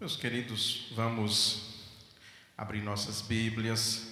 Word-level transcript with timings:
Meus 0.00 0.14
queridos, 0.14 0.86
vamos 0.92 1.74
abrir 2.56 2.80
nossas 2.82 3.20
Bíblias 3.20 4.06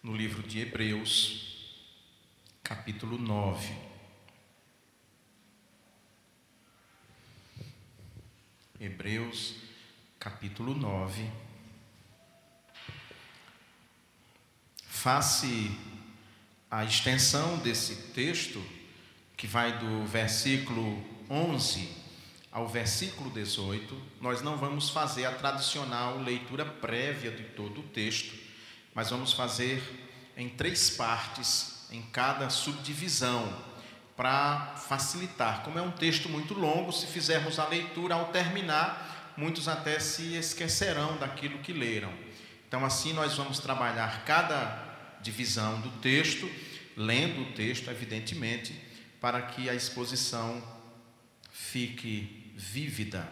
no 0.00 0.16
livro 0.16 0.44
de 0.44 0.60
Hebreus, 0.60 1.74
capítulo 2.62 3.18
9. 3.18 3.76
Hebreus, 8.78 9.56
capítulo 10.20 10.72
9. 10.72 11.28
Face 14.86 15.76
a 16.70 16.84
extensão 16.84 17.58
desse 17.58 18.12
texto, 18.12 18.64
que 19.36 19.48
vai 19.48 19.80
do 19.80 20.06
versículo 20.06 21.04
11 21.28 22.07
ao 22.50 22.66
versículo 22.66 23.30
18, 23.30 24.00
nós 24.20 24.40
não 24.42 24.56
vamos 24.56 24.90
fazer 24.90 25.26
a 25.26 25.32
tradicional 25.32 26.18
leitura 26.18 26.64
prévia 26.64 27.30
de 27.30 27.44
todo 27.44 27.80
o 27.80 27.84
texto, 27.84 28.34
mas 28.94 29.10
vamos 29.10 29.32
fazer 29.32 29.82
em 30.36 30.48
três 30.48 30.90
partes, 30.90 31.86
em 31.90 32.02
cada 32.02 32.48
subdivisão, 32.48 33.52
para 34.16 34.74
facilitar. 34.88 35.62
Como 35.62 35.78
é 35.78 35.82
um 35.82 35.90
texto 35.90 36.28
muito 36.28 36.54
longo, 36.54 36.92
se 36.92 37.06
fizermos 37.06 37.58
a 37.58 37.68
leitura 37.68 38.14
ao 38.14 38.26
terminar, 38.26 39.34
muitos 39.36 39.68
até 39.68 40.00
se 40.00 40.34
esquecerão 40.34 41.16
daquilo 41.18 41.58
que 41.58 41.72
leram. 41.72 42.12
Então, 42.66 42.84
assim, 42.84 43.12
nós 43.12 43.34
vamos 43.34 43.58
trabalhar 43.60 44.24
cada 44.24 44.84
divisão 45.20 45.80
do 45.80 45.90
texto, 46.00 46.50
lendo 46.96 47.42
o 47.42 47.52
texto, 47.52 47.90
evidentemente, 47.90 48.74
para 49.20 49.40
que 49.42 49.68
a 49.70 49.74
exposição 49.74 50.62
fique 51.58 52.52
vívida 52.56 53.30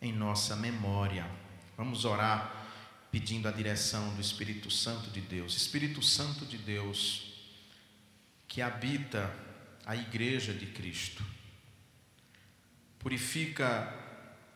em 0.00 0.12
nossa 0.12 0.56
memória. 0.56 1.30
Vamos 1.76 2.04
orar 2.04 2.66
pedindo 3.12 3.46
a 3.46 3.52
direção 3.52 4.12
do 4.14 4.20
Espírito 4.20 4.70
Santo 4.70 5.10
de 5.10 5.20
Deus. 5.20 5.54
Espírito 5.54 6.02
Santo 6.02 6.46
de 6.46 6.56
Deus, 6.58 7.32
que 8.48 8.60
habita 8.60 9.32
a 9.84 9.94
igreja 9.94 10.52
de 10.52 10.66
Cristo, 10.66 11.22
purifica 12.98 13.94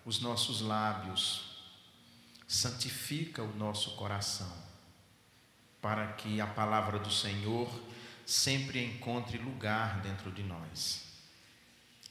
os 0.04 0.20
nossos 0.20 0.62
lábios, 0.62 1.44
santifica 2.48 3.42
o 3.42 3.54
nosso 3.54 3.96
coração, 3.96 4.52
para 5.80 6.14
que 6.14 6.40
a 6.40 6.46
palavra 6.46 6.98
do 6.98 7.12
Senhor 7.12 7.70
sempre 8.26 8.82
encontre 8.82 9.38
lugar 9.38 10.00
dentro 10.00 10.32
de 10.32 10.42
nós. 10.42 11.07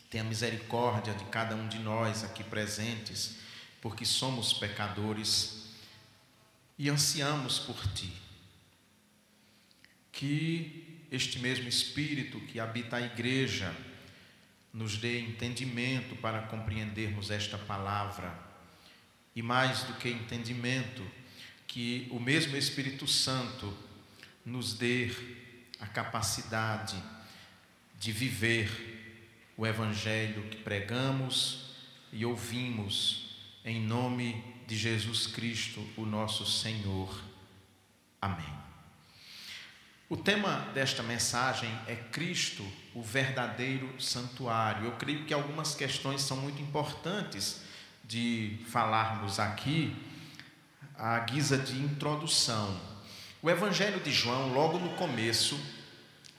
Tenha 0.09 0.23
misericórdia 0.23 1.13
de 1.13 1.25
cada 1.25 1.55
um 1.55 1.67
de 1.67 1.80
nós 1.80 2.23
aqui 2.23 2.44
presentes, 2.44 3.38
porque 3.81 4.05
somos 4.05 4.53
pecadores 4.53 5.67
e 6.77 6.89
ansiamos 6.89 7.59
por 7.59 7.75
Ti. 7.94 8.13
Que 10.11 11.05
este 11.11 11.39
mesmo 11.39 11.67
Espírito 11.67 12.39
que 12.41 12.59
habita 12.59 12.97
a 12.97 13.02
igreja 13.02 13.73
nos 14.73 14.97
dê 14.97 15.19
entendimento 15.19 16.16
para 16.17 16.44
compreendermos 16.44 17.31
esta 17.31 17.58
palavra. 17.58 18.38
E 19.35 19.41
mais 19.41 19.83
do 19.83 19.94
que 19.94 20.09
entendimento, 20.09 21.05
que 21.67 22.08
o 22.11 22.19
mesmo 22.19 22.55
Espírito 22.55 23.08
Santo 23.08 23.75
nos 24.45 24.73
dê 24.73 25.11
a 25.80 25.85
capacidade 25.85 26.95
de 28.00 28.11
viver 28.11 28.97
o 29.58 29.66
Evangelho 29.66 30.44
que 30.50 30.58
pregamos 30.58 31.72
e 32.13 32.23
ouvimos, 32.23 33.36
em 33.66 33.81
nome 33.81 34.44
de 34.67 34.77
Jesus 34.77 35.25
Cristo, 35.25 35.83
o 35.97 36.05
nosso 36.05 36.45
Senhor. 36.45 37.19
Amém. 38.22 38.53
O 40.08 40.16
tema 40.16 40.69
desta 40.75 41.01
mensagem 41.01 41.69
é 41.88 41.96
Cristo, 41.96 42.63
o 42.94 43.01
verdadeiro 43.01 44.00
santuário. 44.00 44.85
Eu 44.85 44.91
creio 44.94 45.25
que 45.25 45.34
algumas 45.34 45.73
questões 45.73 46.22
são 46.22 46.38
muito 46.38 46.62
importantes 46.62 47.62
de 48.03 48.59
falarmos 48.69 49.40
aqui, 49.40 49.94
à 50.96 51.19
guisa 51.19 51.57
de 51.57 51.78
introdução. 51.78 52.79
O 53.41 53.50
Evangelho 53.50 54.00
de 54.00 54.12
João, 54.12 54.53
logo 54.53 54.78
no 54.78 54.96
começo, 54.96 55.59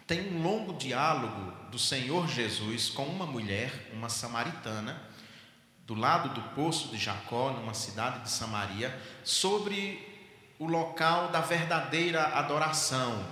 tem 0.07 0.33
um 0.33 0.43
longo 0.43 0.79
diálogo 0.79 1.58
do 1.71 1.79
Senhor 1.79 2.29
Jesus 2.29 2.89
com 2.89 3.05
uma 3.05 3.27
mulher, 3.27 3.91
uma 3.93 4.09
samaritana, 4.09 5.01
do 5.87 5.95
lado 5.95 6.31
do 6.31 6.43
poço 6.55 6.89
de 6.89 6.99
Jacó, 6.99 7.51
numa 7.51 7.75
cidade 7.75 8.21
de 8.21 8.31
Samaria, 8.31 8.97
sobre 9.25 10.07
o 10.59 10.67
local 10.67 11.29
da 11.29 11.41
verdadeira 11.41 12.27
adoração. 12.35 13.25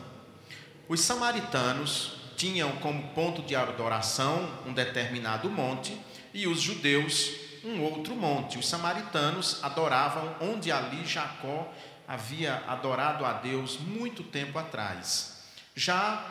Os 0.88 1.00
samaritanos 1.00 2.12
tinham 2.36 2.72
como 2.76 3.08
ponto 3.08 3.42
de 3.42 3.56
adoração 3.56 4.48
um 4.64 4.72
determinado 4.72 5.50
monte 5.50 5.98
e 6.32 6.46
os 6.46 6.60
judeus 6.60 7.30
um 7.64 7.82
outro 7.82 8.14
monte. 8.14 8.58
Os 8.58 8.68
samaritanos 8.68 9.62
adoravam 9.62 10.36
onde 10.40 10.70
ali 10.70 11.04
Jacó 11.04 11.72
havia 12.06 12.62
adorado 12.68 13.24
a 13.24 13.32
Deus 13.32 13.78
muito 13.78 14.22
tempo 14.22 14.58
atrás. 14.58 15.42
Já 15.74 16.24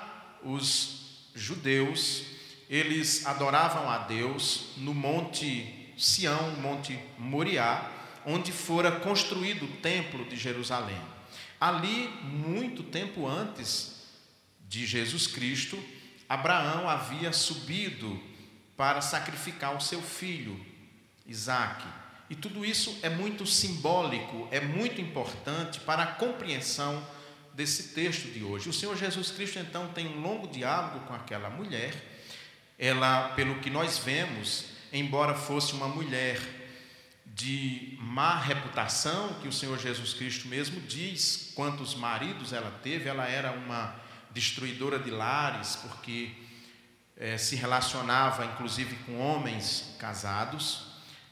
os 0.44 1.05
judeus, 1.36 2.24
eles 2.70 3.26
adoravam 3.26 3.90
a 3.90 4.00
Deus 4.00 4.70
no 4.78 4.94
Monte 4.94 5.94
Sião, 5.98 6.52
Monte 6.62 6.98
Moriá, 7.18 7.92
onde 8.26 8.52
fora 8.52 8.92
construído 8.92 9.66
o 9.66 9.78
templo 9.78 10.26
de 10.26 10.36
Jerusalém. 10.36 11.00
Ali, 11.60 12.10
muito 12.24 12.82
tempo 12.82 13.28
antes 13.28 14.08
de 14.68 14.86
Jesus 14.86 15.28
Cristo, 15.28 15.82
Abraão 16.28 16.90
havia 16.90 17.32
subido 17.32 18.20
para 18.76 19.00
sacrificar 19.02 19.76
o 19.76 19.82
seu 19.82 20.02
filho, 20.02 20.60
Isaque. 21.28 21.88
E 22.30 22.36
tudo 22.36 22.66
isso 22.66 22.98
é 23.04 23.10
muito 23.10 23.46
simbólico, 23.46 24.48
é 24.50 24.60
muito 24.60 25.00
importante 25.00 25.80
para 25.82 26.04
a 26.04 26.08
compreensão 26.08 27.06
desse 27.56 27.94
texto 27.94 28.28
de 28.32 28.44
hoje. 28.44 28.70
O 28.70 28.74
Senhor 28.74 28.96
Jesus 28.98 29.32
Cristo 29.32 29.58
então 29.60 29.88
tem 29.88 30.08
um 30.08 30.20
longo 30.20 30.48
diálogo 30.48 31.00
com 31.06 31.14
aquela 31.14 31.50
mulher. 31.50 31.94
Ela, 32.78 33.30
pelo 33.30 33.60
que 33.60 33.70
nós 33.70 33.98
vemos, 33.98 34.66
embora 34.92 35.34
fosse 35.34 35.74
uma 35.74 35.88
mulher 35.88 36.38
de 37.26 37.98
má 38.00 38.38
reputação, 38.38 39.36
que 39.42 39.48
o 39.48 39.54
Senhor 39.54 39.80
Jesus 39.80 40.14
Cristo 40.14 40.48
mesmo 40.50 40.82
diz 40.82 41.54
quantos 41.56 41.96
maridos 41.96 42.52
ela 42.52 42.72
teve, 42.84 43.08
ela 43.08 43.26
era 43.26 43.52
uma 43.54 43.96
destruidora 44.32 45.00
de 45.00 45.10
lares, 45.10 45.78
porque 45.78 46.32
é, 47.16 47.38
se 47.38 47.56
relacionava 47.56 48.46
inclusive 48.46 48.96
com 49.06 49.18
homens 49.18 49.96
casados, 49.98 50.88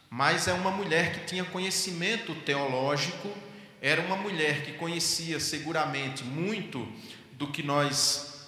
mas 0.09 0.47
é 0.47 0.53
uma 0.53 0.71
mulher 0.71 1.13
que 1.13 1.25
tinha 1.25 1.43
conhecimento 1.43 2.33
teológico 2.35 3.29
era 3.83 4.01
uma 4.01 4.15
mulher 4.15 4.63
que 4.63 4.71
conhecia 4.71 5.41
seguramente 5.41 6.23
muito 6.23 6.87
do 7.33 7.47
que 7.47 7.61
nós 7.61 8.47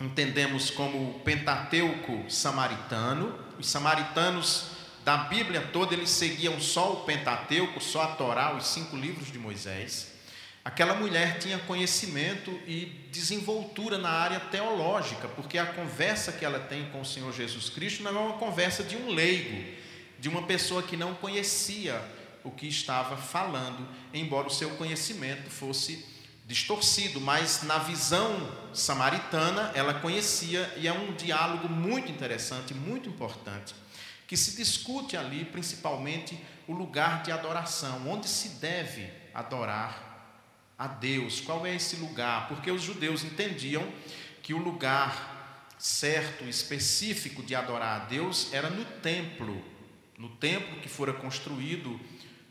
entendemos 0.00 0.70
como 0.70 1.10
o 1.10 1.20
Pentateuco 1.24 2.30
samaritano. 2.30 3.36
Os 3.58 3.68
samaritanos 3.68 4.68
da 5.04 5.16
Bíblia 5.16 5.60
toda 5.72 5.92
eles 5.92 6.10
seguiam 6.10 6.60
só 6.60 6.92
o 6.92 6.96
Pentateuco, 7.04 7.80
só 7.80 8.02
a 8.02 8.06
Torá, 8.14 8.54
os 8.54 8.68
cinco 8.68 8.96
livros 8.96 9.32
de 9.32 9.40
Moisés. 9.40 10.12
Aquela 10.64 10.94
mulher 10.94 11.40
tinha 11.40 11.58
conhecimento 11.58 12.52
e 12.64 13.08
desenvoltura 13.10 13.98
na 13.98 14.10
área 14.10 14.38
teológica, 14.38 15.26
porque 15.26 15.58
a 15.58 15.66
conversa 15.66 16.30
que 16.30 16.44
ela 16.44 16.60
tem 16.60 16.90
com 16.90 17.00
o 17.00 17.04
Senhor 17.04 17.32
Jesus 17.32 17.68
Cristo 17.70 18.04
não 18.04 18.16
é 18.16 18.20
uma 18.20 18.38
conversa 18.38 18.84
de 18.84 18.96
um 18.96 19.08
leigo, 19.08 19.64
de 20.20 20.28
uma 20.28 20.42
pessoa 20.42 20.80
que 20.80 20.96
não 20.96 21.12
conhecia 21.14 22.00
o 22.46 22.52
que 22.52 22.66
estava 22.68 23.16
falando, 23.16 23.86
embora 24.14 24.46
o 24.46 24.50
seu 24.50 24.70
conhecimento 24.76 25.50
fosse 25.50 26.06
distorcido, 26.46 27.20
mas 27.20 27.64
na 27.64 27.78
visão 27.78 28.52
samaritana 28.72 29.72
ela 29.74 29.94
conhecia 29.94 30.72
e 30.76 30.86
é 30.86 30.92
um 30.92 31.12
diálogo 31.14 31.68
muito 31.68 32.10
interessante, 32.10 32.72
muito 32.72 33.08
importante, 33.08 33.74
que 34.28 34.36
se 34.36 34.56
discute 34.56 35.16
ali 35.16 35.44
principalmente 35.44 36.38
o 36.68 36.72
lugar 36.72 37.22
de 37.24 37.32
adoração, 37.32 38.08
onde 38.08 38.28
se 38.28 38.50
deve 38.60 39.10
adorar 39.34 40.06
a 40.78 40.86
Deus, 40.86 41.40
qual 41.40 41.66
é 41.66 41.74
esse 41.74 41.96
lugar? 41.96 42.48
Porque 42.48 42.70
os 42.70 42.82
judeus 42.82 43.24
entendiam 43.24 43.86
que 44.42 44.54
o 44.54 44.58
lugar 44.58 45.66
certo, 45.78 46.44
específico 46.44 47.42
de 47.42 47.54
adorar 47.54 48.02
a 48.02 48.04
Deus 48.04 48.52
era 48.52 48.70
no 48.70 48.84
templo, 48.84 49.62
no 50.16 50.28
templo 50.28 50.80
que 50.80 50.88
fora 50.88 51.12
construído 51.12 51.98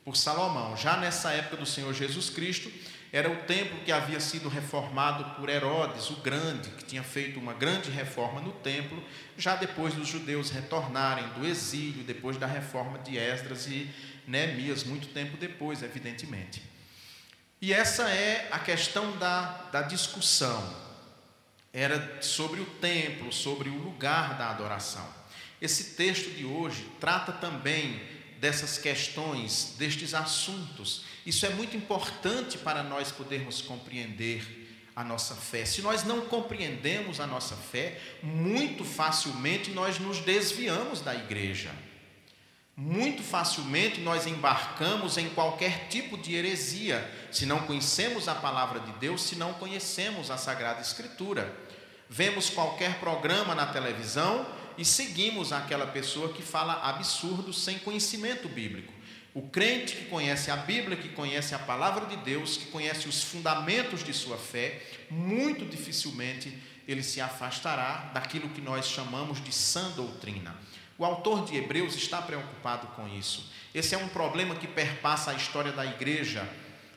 por 0.06 0.16
Salomão. 0.16 0.78
Já 0.78 0.96
nessa 0.98 1.32
época 1.32 1.58
do 1.58 1.66
Senhor 1.66 1.92
Jesus 1.94 2.30
Cristo, 2.30 2.72
era 3.12 3.32
o 3.32 3.44
templo 3.44 3.80
que 3.84 3.92
havia 3.92 4.20
sido 4.20 4.48
reformado 4.48 5.36
por 5.36 5.50
Herodes 5.50 6.10
o 6.12 6.18
Grande, 6.18 6.70
que 6.72 6.86
tinha 6.86 7.02
feito 7.02 7.40
uma 7.40 7.54
grande 7.54 7.90
reforma 7.90 8.40
no 8.40 8.52
templo, 8.52 9.04
já 9.38 9.56
depois 9.56 9.94
dos 9.94 10.08
judeus 10.08 10.52
retornarem 10.52 11.28
do 11.30 11.46
exílio, 11.46 12.04
depois 12.04 12.38
da 12.38 12.46
reforma 12.46 13.00
de 13.00 13.18
Esdras 13.18 13.66
e 13.68 13.90
Neemias, 14.28 14.84
muito 14.84 15.08
tempo 15.08 15.38
depois, 15.38 15.82
evidentemente. 15.82 16.62
E 17.62 17.74
essa 17.74 18.10
é 18.10 18.48
a 18.52 18.60
questão 18.60 19.18
da, 19.18 19.70
da 19.72 19.82
discussão. 19.82 20.86
Era 21.74 22.22
sobre 22.22 22.62
o 22.62 22.66
templo, 22.66 23.34
sobre 23.34 23.70
o 23.70 23.82
lugar 23.82 24.38
da 24.38 24.50
adoração. 24.50 25.08
Esse 25.62 25.96
texto 25.96 26.32
de 26.32 26.46
hoje 26.46 26.86
trata 27.00 27.32
também 27.32 28.02
dessas 28.40 28.78
questões, 28.78 29.76
destes 29.78 30.14
assuntos. 30.14 31.04
Isso 31.26 31.46
é 31.46 31.50
muito 31.50 31.76
importante 31.76 32.58
para 32.58 32.84
nós 32.84 33.12
podermos 33.12 33.62
compreender 33.62 34.66
a 34.96 35.04
nossa 35.04 35.36
fé. 35.36 35.66
Se 35.66 35.82
nós 35.82 36.04
não 36.04 36.22
compreendemos 36.22 37.20
a 37.20 37.28
nossa 37.28 37.56
fé, 37.56 38.00
muito 38.24 38.86
facilmente 38.86 39.72
nós 39.72 40.00
nos 40.00 40.20
desviamos 40.20 41.02
da 41.02 41.14
igreja. 41.14 41.72
Muito 42.78 43.24
facilmente 43.24 44.02
nós 44.02 44.28
embarcamos 44.28 45.18
em 45.18 45.30
qualquer 45.30 45.88
tipo 45.88 46.18
de 46.18 46.36
heresia, 46.36 47.10
se 47.32 47.46
não 47.46 47.62
conhecemos 47.62 48.28
a 48.28 48.36
palavra 48.36 48.82
de 48.82 48.92
Deus, 48.94 49.24
se 49.24 49.36
não 49.38 49.54
conhecemos 49.54 50.30
a 50.30 50.38
Sagrada 50.38 50.82
Escritura. 50.82 51.54
Vemos 52.10 52.50
qualquer 52.50 53.00
programa 53.00 53.56
na 53.56 53.66
televisão 53.66 54.46
e 54.78 54.86
seguimos 54.86 55.52
aquela 55.52 55.88
pessoa 55.88 56.34
que 56.34 56.42
fala 56.42 56.82
absurdos 56.82 57.64
sem 57.64 57.80
conhecimento 57.80 58.48
bíblico. 58.48 58.94
O 59.34 59.42
crente 59.50 59.96
que 59.96 60.06
conhece 60.06 60.50
a 60.50 60.56
Bíblia, 60.56 60.96
que 60.96 61.10
conhece 61.10 61.54
a 61.54 61.60
palavra 61.60 62.06
de 62.06 62.16
Deus, 62.18 62.56
que 62.56 62.68
conhece 62.68 63.10
os 63.10 63.24
fundamentos 63.24 64.04
de 64.04 64.14
sua 64.14 64.38
fé, 64.38 64.82
muito 65.10 65.66
dificilmente 65.66 66.58
ele 66.88 67.04
se 67.04 67.20
afastará 67.20 68.12
daquilo 68.14 68.50
que 68.50 68.62
nós 68.62 68.88
chamamos 68.88 69.44
de 69.44 69.52
sã 69.52 69.92
doutrina. 69.92 70.56
O 70.98 71.04
autor 71.04 71.44
de 71.46 71.58
Hebreus 71.58 71.96
está 71.96 72.22
preocupado 72.22 72.88
com 72.96 73.08
isso. 73.10 73.52
Esse 73.74 73.94
é 73.94 73.98
um 73.98 74.08
problema 74.08 74.56
que 74.56 74.68
perpassa 74.68 75.32
a 75.32 75.34
história 75.34 75.74
da 75.74 75.86
igreja 75.86 76.48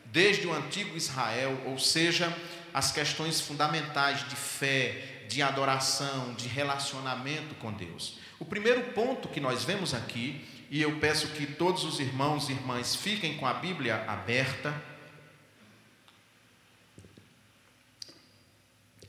desde 0.05 0.47
o 0.47 0.55
antigo 0.55 0.97
Israel, 0.97 1.61
ou 1.67 1.79
seja, 1.79 2.33
as 2.73 2.93
questões 2.93 3.41
fundamentais 3.41 4.27
de 4.29 4.37
fé, 4.37 5.18
de 5.29 5.43
adoração, 5.43 6.35
de 6.35 6.49
relacionamento 6.49 7.55
com 7.57 7.73
Deus. 7.73 8.19
O 8.39 8.45
primeiro 8.45 8.93
ponto 8.93 9.29
que 9.29 9.41
nós 9.41 9.65
vemos 9.65 9.95
aqui 9.95 10.45
e 10.71 10.83
eu 10.83 10.99
peço 10.99 11.29
que 11.29 11.47
todos 11.47 11.85
os 11.85 11.99
irmãos 11.99 12.49
e 12.49 12.53
irmãs 12.53 12.95
fiquem 12.95 13.37
com 13.37 13.47
a 13.47 13.55
Bíblia 13.55 14.05
aberta. 14.07 14.75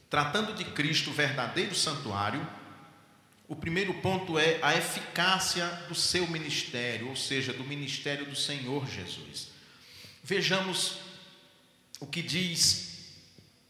Tratando 0.10 0.54
de 0.54 0.66
Cristo, 0.66 1.12
verdadeiro 1.12 1.76
santuário, 1.76 2.48
o 3.48 3.56
primeiro 3.56 3.94
ponto 3.96 4.40
é 4.40 4.60
a 4.62 4.76
eficácia 4.76 5.66
do 5.88 5.96
seu 5.96 6.28
ministério, 6.28 7.10
ou 7.10 7.16
seja, 7.16 7.52
do 7.52 7.64
ministério 7.64 8.26
do 8.26 8.36
Senhor 8.36 8.88
Jesus. 8.88 9.50
Vejamos 10.24 11.00
o 12.00 12.08
que 12.08 12.22
diz 12.22 13.16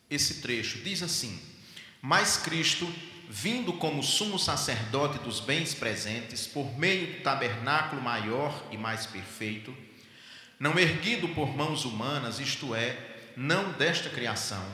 esse 0.10 0.42
trecho. 0.42 0.80
Diz 0.80 1.02
assim: 1.02 1.42
Mas 2.02 2.38
Cristo 2.38 2.88
vindo 3.32 3.74
como 3.74 4.02
sumo 4.02 4.40
sacerdote 4.40 5.20
dos 5.20 5.40
bens 5.40 5.76
presentes, 5.76 6.48
por 6.48 6.76
meio 6.80 7.14
do 7.14 7.22
tabernáculo 7.22 8.02
maior 8.02 8.64
e 8.72 8.78
mais 8.78 9.06
perfeito, 9.06 9.76
não 10.60 10.80
erguido 10.80 11.30
por 11.30 11.56
mãos 11.56 11.86
humanas, 11.86 12.40
isto 12.40 12.74
é, 12.74 12.98
não 13.38 13.72
desta 13.74 14.10
criação, 14.10 14.66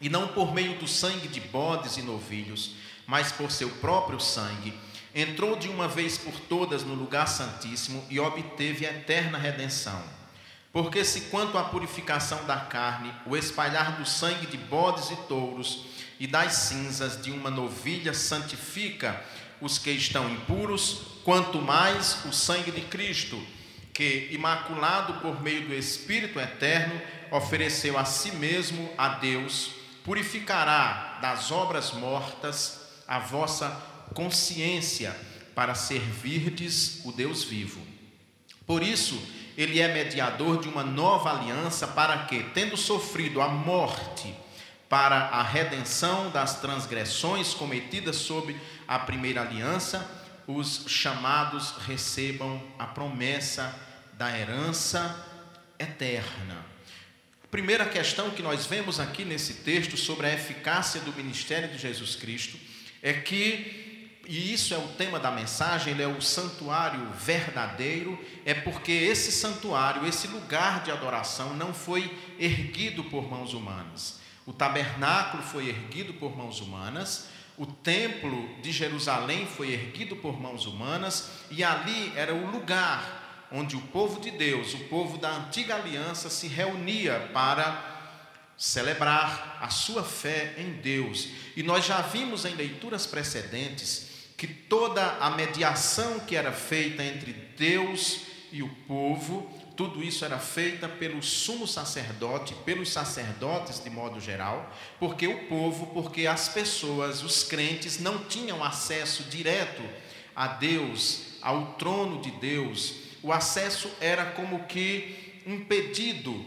e 0.00 0.08
não 0.08 0.28
por 0.28 0.54
meio 0.54 0.78
do 0.78 0.88
sangue 0.88 1.28
de 1.28 1.38
bodes 1.38 1.98
e 1.98 2.02
novilhos, 2.02 2.76
mas 3.06 3.30
por 3.30 3.50
seu 3.50 3.68
próprio 3.68 4.18
sangue, 4.18 4.72
entrou 5.14 5.54
de 5.54 5.68
uma 5.68 5.86
vez 5.86 6.16
por 6.16 6.32
todas 6.40 6.82
no 6.82 6.94
lugar 6.94 7.28
santíssimo 7.28 8.02
e 8.08 8.18
obteve 8.18 8.86
a 8.86 8.90
eterna 8.90 9.36
redenção. 9.36 10.02
Porque 10.76 11.02
se 11.06 11.22
quanto 11.30 11.56
à 11.56 11.64
purificação 11.64 12.44
da 12.44 12.60
carne, 12.60 13.10
o 13.24 13.34
espalhar 13.34 13.96
do 13.96 14.04
sangue 14.04 14.46
de 14.46 14.58
bodes 14.58 15.10
e 15.10 15.16
touros, 15.26 15.86
e 16.20 16.26
das 16.26 16.52
cinzas 16.52 17.22
de 17.22 17.30
uma 17.30 17.50
novilha 17.50 18.12
santifica 18.12 19.24
os 19.58 19.78
que 19.78 19.90
estão 19.90 20.30
impuros, 20.30 21.00
quanto 21.24 21.62
mais 21.62 22.22
o 22.26 22.30
sangue 22.30 22.70
de 22.70 22.82
Cristo, 22.82 23.42
que, 23.94 24.28
imaculado 24.32 25.14
por 25.22 25.42
meio 25.42 25.66
do 25.66 25.72
Espírito 25.72 26.38
eterno, 26.38 27.00
ofereceu 27.30 27.96
a 27.96 28.04
si 28.04 28.32
mesmo 28.32 28.86
a 28.98 29.08
Deus, 29.08 29.70
purificará 30.04 31.20
das 31.22 31.50
obras 31.50 31.94
mortas 31.94 32.82
a 33.08 33.18
vossa 33.18 33.70
consciência, 34.12 35.16
para 35.54 35.74
servirdes 35.74 37.00
o 37.02 37.12
Deus 37.12 37.42
vivo. 37.44 37.80
Por 38.66 38.82
isso, 38.82 39.18
ele 39.56 39.80
é 39.80 39.88
mediador 39.88 40.60
de 40.60 40.68
uma 40.68 40.84
nova 40.84 41.30
aliança, 41.30 41.86
para 41.86 42.24
que, 42.24 42.42
tendo 42.54 42.76
sofrido 42.76 43.40
a 43.40 43.48
morte, 43.48 44.34
para 44.88 45.16
a 45.16 45.42
redenção 45.42 46.30
das 46.30 46.60
transgressões 46.60 47.54
cometidas 47.54 48.16
sob 48.16 48.54
a 48.86 48.98
primeira 48.98 49.42
aliança, 49.42 50.08
os 50.46 50.84
chamados 50.86 51.74
recebam 51.86 52.62
a 52.78 52.86
promessa 52.86 53.74
da 54.12 54.38
herança 54.38 55.26
eterna. 55.78 56.64
Primeira 57.50 57.84
questão 57.84 58.30
que 58.30 58.42
nós 58.42 58.66
vemos 58.66 59.00
aqui 59.00 59.24
nesse 59.24 59.54
texto 59.54 59.96
sobre 59.96 60.26
a 60.26 60.34
eficácia 60.34 61.00
do 61.00 61.12
ministério 61.12 61.68
de 61.68 61.78
Jesus 61.78 62.14
Cristo 62.14 62.58
é 63.02 63.12
que, 63.12 63.85
e 64.26 64.52
isso 64.52 64.74
é 64.74 64.78
o 64.78 64.88
tema 64.88 65.18
da 65.18 65.30
mensagem, 65.30 65.92
ele 65.92 66.02
é 66.02 66.08
o 66.08 66.20
santuário 66.20 67.10
verdadeiro, 67.12 68.18
é 68.44 68.54
porque 68.54 68.92
esse 68.92 69.32
santuário, 69.32 70.06
esse 70.06 70.26
lugar 70.26 70.82
de 70.82 70.90
adoração 70.90 71.54
não 71.54 71.72
foi 71.72 72.10
erguido 72.38 73.04
por 73.04 73.30
mãos 73.30 73.54
humanas 73.54 74.26
o 74.46 74.52
tabernáculo 74.52 75.42
foi 75.42 75.68
erguido 75.68 76.14
por 76.14 76.36
mãos 76.36 76.60
humanas, 76.60 77.26
o 77.58 77.66
templo 77.66 78.48
de 78.62 78.70
Jerusalém 78.70 79.44
foi 79.44 79.72
erguido 79.72 80.14
por 80.16 80.40
mãos 80.40 80.66
humanas, 80.66 81.30
e 81.50 81.64
ali 81.64 82.12
era 82.14 82.32
o 82.32 82.50
lugar 82.50 83.48
onde 83.50 83.74
o 83.76 83.80
povo 83.80 84.20
de 84.20 84.30
Deus, 84.30 84.72
o 84.74 84.78
povo 84.84 85.18
da 85.18 85.30
antiga 85.30 85.74
aliança, 85.74 86.30
se 86.30 86.46
reunia 86.46 87.30
para 87.32 87.94
celebrar 88.56 89.58
a 89.60 89.68
sua 89.68 90.04
fé 90.04 90.54
em 90.58 90.74
Deus. 90.74 91.28
E 91.56 91.62
nós 91.62 91.84
já 91.84 92.00
vimos 92.00 92.44
em 92.44 92.54
leituras 92.54 93.06
precedentes 93.06 94.05
que 94.36 94.46
toda 94.46 95.16
a 95.18 95.30
mediação 95.30 96.20
que 96.20 96.36
era 96.36 96.52
feita 96.52 97.02
entre 97.02 97.32
Deus 97.32 98.22
e 98.52 98.62
o 98.62 98.68
povo 98.86 99.50
tudo 99.76 100.02
isso 100.02 100.24
era 100.24 100.38
feita 100.38 100.88
pelo 100.88 101.22
sumo 101.22 101.66
sacerdote, 101.66 102.54
pelos 102.64 102.90
sacerdotes 102.90 103.84
de 103.84 103.90
modo 103.90 104.18
geral, 104.18 104.72
porque 104.98 105.28
o 105.28 105.46
povo, 105.48 105.88
porque 105.88 106.26
as 106.26 106.48
pessoas, 106.48 107.22
os 107.22 107.44
crentes, 107.44 108.00
não 108.00 108.24
tinham 108.24 108.64
acesso 108.64 109.24
direto 109.24 109.82
a 110.34 110.48
Deus, 110.48 111.36
ao 111.42 111.74
trono 111.74 112.22
de 112.22 112.30
Deus. 112.30 112.94
O 113.22 113.30
acesso 113.30 113.90
era 114.00 114.24
como 114.32 114.64
que 114.64 115.42
impedido 115.46 116.42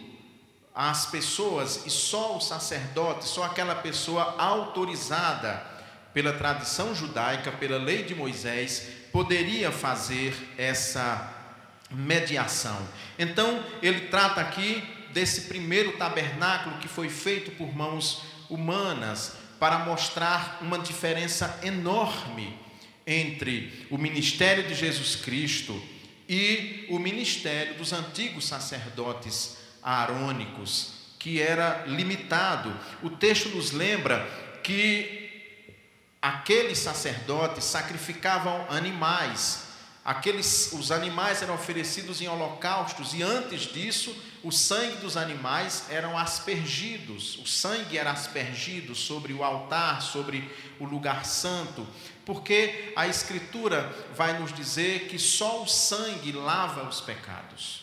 às 0.73 1.05
pessoas, 1.05 1.85
e 1.85 1.89
só 1.91 2.35
o 2.35 2.41
sacerdote, 2.41 3.25
só 3.25 3.43
aquela 3.43 3.75
pessoa 3.75 4.35
autorizada 4.39 5.78
pela 6.13 6.33
tradição 6.33 6.93
judaica, 6.95 7.51
pela 7.51 7.77
lei 7.77 8.03
de 8.03 8.15
Moisés, 8.15 8.87
poderia 9.11 9.71
fazer 9.71 10.33
essa 10.57 11.35
mediação. 11.91 12.77
Então, 13.17 13.63
ele 13.81 14.07
trata 14.07 14.41
aqui 14.41 14.83
desse 15.13 15.41
primeiro 15.41 15.93
tabernáculo 15.93 16.77
que 16.77 16.87
foi 16.87 17.09
feito 17.09 17.51
por 17.51 17.75
mãos 17.75 18.23
humanas, 18.49 19.33
para 19.59 19.79
mostrar 19.79 20.59
uma 20.61 20.79
diferença 20.79 21.59
enorme 21.61 22.57
entre 23.05 23.87
o 23.89 23.97
ministério 23.97 24.63
de 24.67 24.73
Jesus 24.73 25.17
Cristo 25.17 25.81
e 26.27 26.85
o 26.89 26.97
ministério 26.97 27.75
dos 27.75 27.91
antigos 27.91 28.47
sacerdotes 28.47 29.57
aarônicos, 29.83 30.93
que 31.19 31.41
era 31.41 31.83
limitado. 31.87 32.73
O 33.03 33.09
texto 33.09 33.49
nos 33.49 33.71
lembra 33.71 34.25
que 34.63 35.18
aqueles 36.21 36.79
sacerdotes 36.79 37.63
sacrificavam 37.63 38.65
animais 38.69 39.69
Aqueles, 40.09 40.71
os 40.71 40.91
animais 40.91 41.43
eram 41.43 41.53
oferecidos 41.53 42.19
em 42.19 42.27
holocaustos 42.27 43.13
e 43.13 43.21
antes 43.21 43.71
disso, 43.71 44.15
o 44.43 44.51
sangue 44.51 44.95
dos 44.97 45.15
animais 45.15 45.85
eram 45.87 46.17
aspergidos. 46.17 47.37
O 47.37 47.45
sangue 47.45 47.95
era 47.95 48.11
aspergido 48.11 48.95
sobre 48.95 49.33
o 49.33 49.43
altar, 49.43 50.01
sobre 50.01 50.49
o 50.79 50.85
lugar 50.85 51.25
santo, 51.25 51.85
porque 52.25 52.91
a 52.95 53.07
escritura 53.07 53.93
vai 54.15 54.39
nos 54.39 54.51
dizer 54.51 55.09
que 55.09 55.19
só 55.19 55.61
o 55.61 55.67
sangue 55.67 56.31
lava 56.31 56.89
os 56.89 57.01
pecados. 57.01 57.81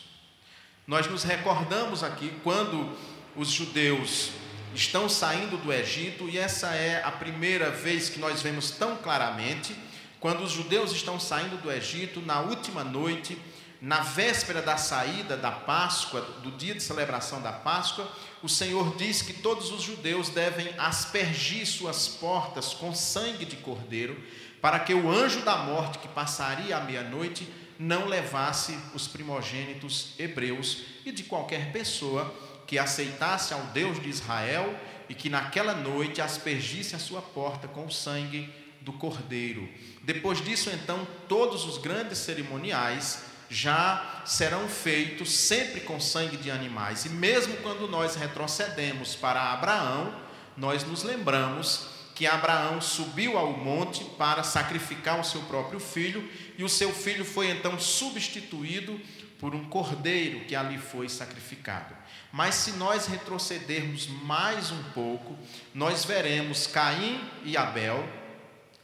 Nós 0.85 1.07
nos 1.07 1.23
recordamos 1.23 2.03
aqui 2.03 2.37
quando 2.43 2.97
os 3.37 3.49
judeus 3.49 4.31
estão 4.73 5.07
saindo 5.09 5.57
do 5.57 5.71
Egito 5.71 6.29
e 6.29 6.37
essa 6.37 6.67
é 6.75 7.03
a 7.03 7.11
primeira 7.11 7.71
vez 7.71 8.09
que 8.09 8.19
nós 8.19 8.41
vemos 8.41 8.71
tão 8.71 8.95
claramente 8.97 9.75
quando 10.19 10.43
os 10.43 10.51
judeus 10.51 10.91
estão 10.91 11.19
saindo 11.19 11.61
do 11.61 11.71
Egito, 11.71 12.21
na 12.21 12.41
última 12.41 12.83
noite, 12.83 13.37
na 13.79 13.99
véspera 13.99 14.61
da 14.61 14.75
saída 14.75 15.37
da 15.37 15.51
Páscoa, 15.51 16.21
do 16.41 16.51
dia 16.51 16.73
de 16.73 16.81
celebração 16.81 17.41
da 17.41 17.51
Páscoa, 17.51 18.11
o 18.41 18.49
Senhor 18.49 18.95
diz 18.97 19.21
que 19.21 19.33
todos 19.33 19.69
os 19.71 19.83
judeus 19.83 20.29
devem 20.29 20.69
aspergir 20.77 21.67
suas 21.67 22.07
portas 22.07 22.73
com 22.73 22.95
sangue 22.95 23.45
de 23.45 23.57
cordeiro, 23.57 24.19
para 24.59 24.79
que 24.79 24.93
o 24.93 25.11
anjo 25.11 25.41
da 25.41 25.57
morte 25.57 25.99
que 25.99 26.07
passaria 26.07 26.75
à 26.75 26.81
meia-noite 26.81 27.47
não 27.77 28.07
levasse 28.07 28.75
os 28.95 29.07
primogênitos 29.07 30.13
hebreus 30.17 30.81
e 31.05 31.11
de 31.11 31.23
qualquer 31.23 31.71
pessoa 31.71 32.33
que 32.67 32.77
aceitasse 32.77 33.53
ao 33.53 33.61
Deus 33.67 33.99
de 33.99 34.09
Israel 34.09 34.77
e 35.09 35.15
que 35.15 35.29
naquela 35.29 35.73
noite 35.73 36.21
aspergisse 36.21 36.95
a 36.95 36.99
sua 36.99 37.21
porta 37.21 37.67
com 37.67 37.85
o 37.85 37.91
sangue 37.91 38.53
do 38.81 38.93
cordeiro. 38.93 39.67
Depois 40.03 40.43
disso, 40.43 40.69
então, 40.69 41.07
todos 41.27 41.65
os 41.65 41.77
grandes 41.77 42.19
cerimoniais 42.19 43.23
já 43.49 44.21
serão 44.25 44.67
feitos 44.67 45.31
sempre 45.31 45.81
com 45.81 45.99
sangue 45.99 46.37
de 46.37 46.51
animais. 46.51 47.05
E 47.05 47.09
mesmo 47.09 47.55
quando 47.57 47.87
nós 47.87 48.15
retrocedemos 48.15 49.15
para 49.15 49.53
Abraão, 49.53 50.13
nós 50.55 50.83
nos 50.83 51.03
lembramos 51.03 51.87
que 52.13 52.25
Abraão 52.25 52.81
subiu 52.81 53.37
ao 53.37 53.53
monte 53.53 54.03
para 54.03 54.43
sacrificar 54.43 55.19
o 55.19 55.23
seu 55.23 55.41
próprio 55.43 55.79
filho, 55.79 56.27
e 56.57 56.63
o 56.63 56.69
seu 56.69 56.91
filho 56.91 57.23
foi 57.23 57.49
então 57.51 57.79
substituído 57.79 58.99
por 59.39 59.53
um 59.53 59.65
cordeiro 59.65 60.45
que 60.45 60.55
ali 60.55 60.77
foi 60.77 61.07
sacrificado. 61.09 61.95
Mas 62.31 62.55
se 62.55 62.71
nós 62.73 63.07
retrocedermos 63.07 64.07
mais 64.07 64.71
um 64.71 64.83
pouco, 64.91 65.37
nós 65.73 66.03
veremos 66.03 66.67
Caim 66.67 67.21
e 67.43 67.55
Abel. 67.55 68.07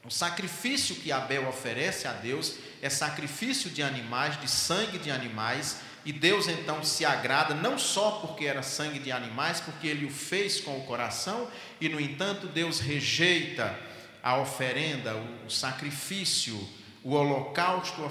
O 0.06 0.12
sacrifício 0.12 0.96
que 0.96 1.12
Abel 1.12 1.48
oferece 1.48 2.08
a 2.08 2.12
Deus 2.12 2.56
é 2.82 2.90
sacrifício 2.90 3.70
de 3.70 3.82
animais, 3.82 4.40
de 4.40 4.50
sangue 4.50 4.98
de 4.98 5.10
animais, 5.10 5.80
e 6.06 6.12
Deus 6.12 6.50
então 6.50 6.84
se 6.84 7.06
agrada 7.06 7.56
não 7.56 7.80
só 7.80 8.12
porque 8.12 8.46
era 8.46 8.62
sangue 8.62 9.00
de 9.00 9.12
animais, 9.12 9.62
porque 9.62 9.88
ele 9.88 10.06
o 10.06 10.10
fez 10.10 10.60
com 10.60 10.78
o 10.78 10.84
coração, 10.84 11.48
e 11.80 11.88
no 11.88 12.00
entanto 12.00 12.48
Deus 12.48 12.80
rejeita 12.80 13.74
a 14.22 14.38
oferenda, 14.38 15.16
o 15.46 15.50
sacrifício, 15.50 16.58
o 17.02 17.14
holocausto 17.14 18.02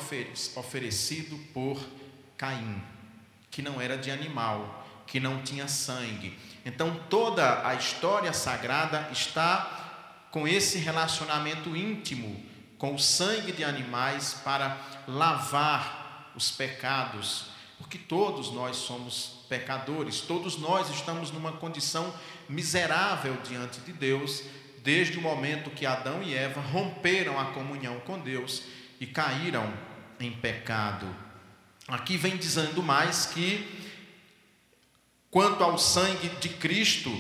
oferecido 0.56 1.38
por 1.52 1.78
Caim, 2.42 2.82
que 3.50 3.62
não 3.62 3.80
era 3.80 3.96
de 3.96 4.10
animal, 4.10 4.84
que 5.06 5.20
não 5.20 5.42
tinha 5.42 5.68
sangue. 5.68 6.36
Então 6.64 7.00
toda 7.08 7.64
a 7.64 7.74
história 7.74 8.32
sagrada 8.32 9.08
está 9.12 10.26
com 10.32 10.48
esse 10.48 10.78
relacionamento 10.78 11.76
íntimo 11.76 12.44
com 12.76 12.96
o 12.96 12.98
sangue 12.98 13.52
de 13.52 13.62
animais 13.62 14.40
para 14.42 14.76
lavar 15.06 16.32
os 16.34 16.50
pecados 16.50 17.52
porque 17.82 17.98
todos 17.98 18.52
nós 18.52 18.76
somos 18.76 19.44
pecadores, 19.48 20.20
todos 20.20 20.56
nós 20.56 20.88
estamos 20.88 21.30
numa 21.32 21.52
condição 21.52 22.14
miserável 22.48 23.36
diante 23.42 23.80
de 23.80 23.92
Deus, 23.92 24.44
desde 24.82 25.18
o 25.18 25.20
momento 25.20 25.68
que 25.68 25.84
Adão 25.84 26.22
e 26.22 26.32
Eva 26.32 26.60
romperam 26.60 27.38
a 27.38 27.46
comunhão 27.46 28.00
com 28.00 28.18
Deus 28.20 28.62
e 29.00 29.06
caíram 29.06 29.70
em 30.18 30.30
pecado. 30.30 31.06
Aqui 31.92 32.16
vem 32.16 32.38
dizendo 32.38 32.82
mais 32.82 33.26
que, 33.26 33.68
quanto 35.30 35.62
ao 35.62 35.76
sangue 35.76 36.30
de 36.40 36.48
Cristo, 36.48 37.14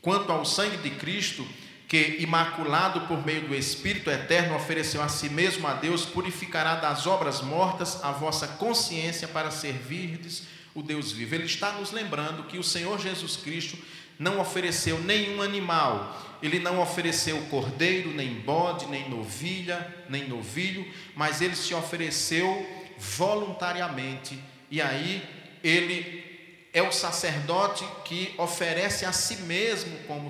quanto 0.00 0.32
ao 0.32 0.46
sangue 0.46 0.78
de 0.78 0.88
Cristo, 0.92 1.46
que, 1.86 2.16
imaculado 2.18 3.02
por 3.02 3.22
meio 3.22 3.46
do 3.48 3.54
Espírito 3.54 4.08
eterno, 4.08 4.56
ofereceu 4.56 5.02
a 5.02 5.08
si 5.08 5.28
mesmo 5.28 5.66
a 5.66 5.74
Deus, 5.74 6.06
purificará 6.06 6.76
das 6.76 7.06
obras 7.06 7.42
mortas 7.42 8.02
a 8.02 8.10
vossa 8.10 8.48
consciência 8.48 9.28
para 9.28 9.50
servirdes 9.50 10.44
o 10.74 10.82
Deus 10.82 11.12
vivo. 11.12 11.34
Ele 11.34 11.44
está 11.44 11.72
nos 11.72 11.92
lembrando 11.92 12.44
que 12.44 12.56
o 12.56 12.64
Senhor 12.64 12.98
Jesus 12.98 13.36
Cristo 13.36 13.76
não 14.18 14.40
ofereceu 14.40 14.98
nenhum 15.00 15.42
animal, 15.42 16.38
ele 16.42 16.58
não 16.58 16.80
ofereceu 16.80 17.38
cordeiro, 17.50 18.14
nem 18.14 18.36
bode, 18.36 18.86
nem 18.86 19.06
novilha, 19.10 19.86
nem 20.08 20.26
novilho, 20.26 20.90
mas 21.14 21.42
ele 21.42 21.54
se 21.54 21.74
ofereceu 21.74 22.77
voluntariamente, 22.98 24.42
e 24.70 24.82
aí 24.82 25.22
ele 25.62 26.24
é 26.72 26.82
o 26.82 26.92
sacerdote 26.92 27.84
que 28.04 28.34
oferece 28.38 29.04
a 29.04 29.12
si 29.12 29.36
mesmo 29.36 29.96
como 30.06 30.28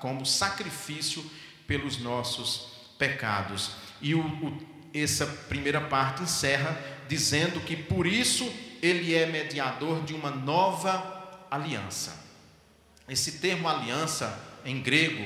como 0.00 0.26
sacrifício 0.26 1.24
pelos 1.66 1.98
nossos 1.98 2.72
pecados. 2.98 3.72
E 4.00 4.14
o, 4.14 4.20
o, 4.20 4.58
essa 4.94 5.26
primeira 5.26 5.80
parte 5.80 6.22
encerra 6.22 6.78
dizendo 7.08 7.60
que 7.60 7.76
por 7.76 8.06
isso 8.06 8.50
ele 8.82 9.14
é 9.14 9.26
mediador 9.26 10.02
de 10.02 10.12
uma 10.12 10.30
nova 10.30 11.46
aliança. 11.50 12.20
Esse 13.08 13.38
termo 13.38 13.68
aliança 13.68 14.38
em 14.64 14.80
grego 14.80 15.22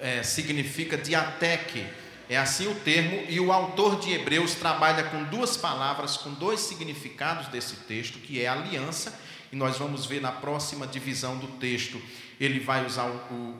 é, 0.00 0.22
significa 0.22 0.96
diateque, 0.96 1.86
é 2.32 2.38
assim 2.38 2.66
o 2.66 2.74
termo, 2.74 3.24
e 3.28 3.38
o 3.38 3.52
autor 3.52 4.00
de 4.00 4.12
Hebreus 4.12 4.54
trabalha 4.54 5.04
com 5.04 5.24
duas 5.24 5.56
palavras, 5.56 6.16
com 6.16 6.32
dois 6.32 6.60
significados 6.60 7.48
desse 7.48 7.76
texto, 7.76 8.18
que 8.18 8.40
é 8.40 8.48
aliança, 8.48 9.18
e 9.52 9.56
nós 9.56 9.76
vamos 9.76 10.06
ver 10.06 10.20
na 10.20 10.32
próxima 10.32 10.86
divisão 10.86 11.36
do 11.36 11.46
texto, 11.58 12.00
ele 12.40 12.58
vai 12.58 12.86
usar 12.86 13.04
o, 13.04 13.56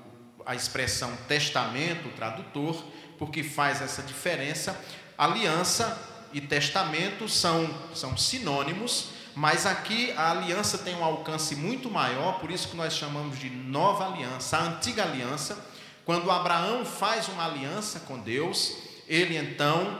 a 0.46 0.54
expressão 0.54 1.14
testamento, 1.28 2.08
o 2.08 2.12
tradutor, 2.12 2.82
porque 3.18 3.42
faz 3.42 3.82
essa 3.82 4.02
diferença. 4.02 4.78
Aliança 5.18 6.00
e 6.32 6.40
testamento 6.40 7.28
são, 7.28 7.68
são 7.94 8.16
sinônimos, 8.16 9.10
mas 9.34 9.66
aqui 9.66 10.12
a 10.12 10.30
aliança 10.30 10.78
tem 10.78 10.94
um 10.94 11.04
alcance 11.04 11.54
muito 11.54 11.90
maior, 11.90 12.40
por 12.40 12.50
isso 12.50 12.68
que 12.68 12.76
nós 12.76 12.94
chamamos 12.94 13.38
de 13.38 13.50
nova 13.50 14.06
aliança. 14.06 14.56
A 14.56 14.64
antiga 14.64 15.04
aliança, 15.04 15.71
quando 16.04 16.30
Abraão 16.30 16.85
faz 16.85 17.28
uma 17.28 17.44
aliança 17.44 18.00
com 18.00 18.18
Deus, 18.18 18.76
ele 19.06 19.37
então, 19.37 19.99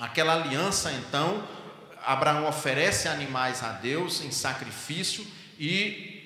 aquela 0.00 0.34
aliança 0.34 0.90
então, 0.92 1.42
Abraão 2.04 2.48
oferece 2.48 3.08
animais 3.08 3.62
a 3.62 3.72
Deus 3.72 4.22
em 4.22 4.30
sacrifício 4.30 5.26
e 5.58 6.16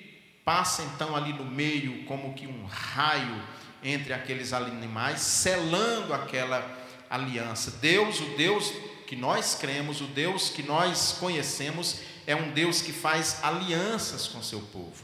passa 0.45 0.83
então 0.83 1.15
ali 1.15 1.33
no 1.33 1.45
meio 1.45 2.05
como 2.05 2.33
que 2.33 2.47
um 2.47 2.65
raio 2.65 3.41
entre 3.83 4.13
aqueles 4.13 4.53
animais, 4.53 5.21
selando 5.21 6.13
aquela 6.13 6.79
aliança. 7.09 7.71
Deus, 7.71 8.19
o 8.19 8.37
Deus 8.37 8.71
que 9.07 9.15
nós 9.15 9.55
cremos, 9.55 9.99
o 9.99 10.05
Deus 10.05 10.49
que 10.49 10.63
nós 10.63 11.17
conhecemos, 11.19 11.99
é 12.25 12.35
um 12.35 12.51
Deus 12.51 12.81
que 12.81 12.93
faz 12.93 13.43
alianças 13.43 14.27
com 14.27 14.41
seu 14.41 14.61
povo. 14.61 15.03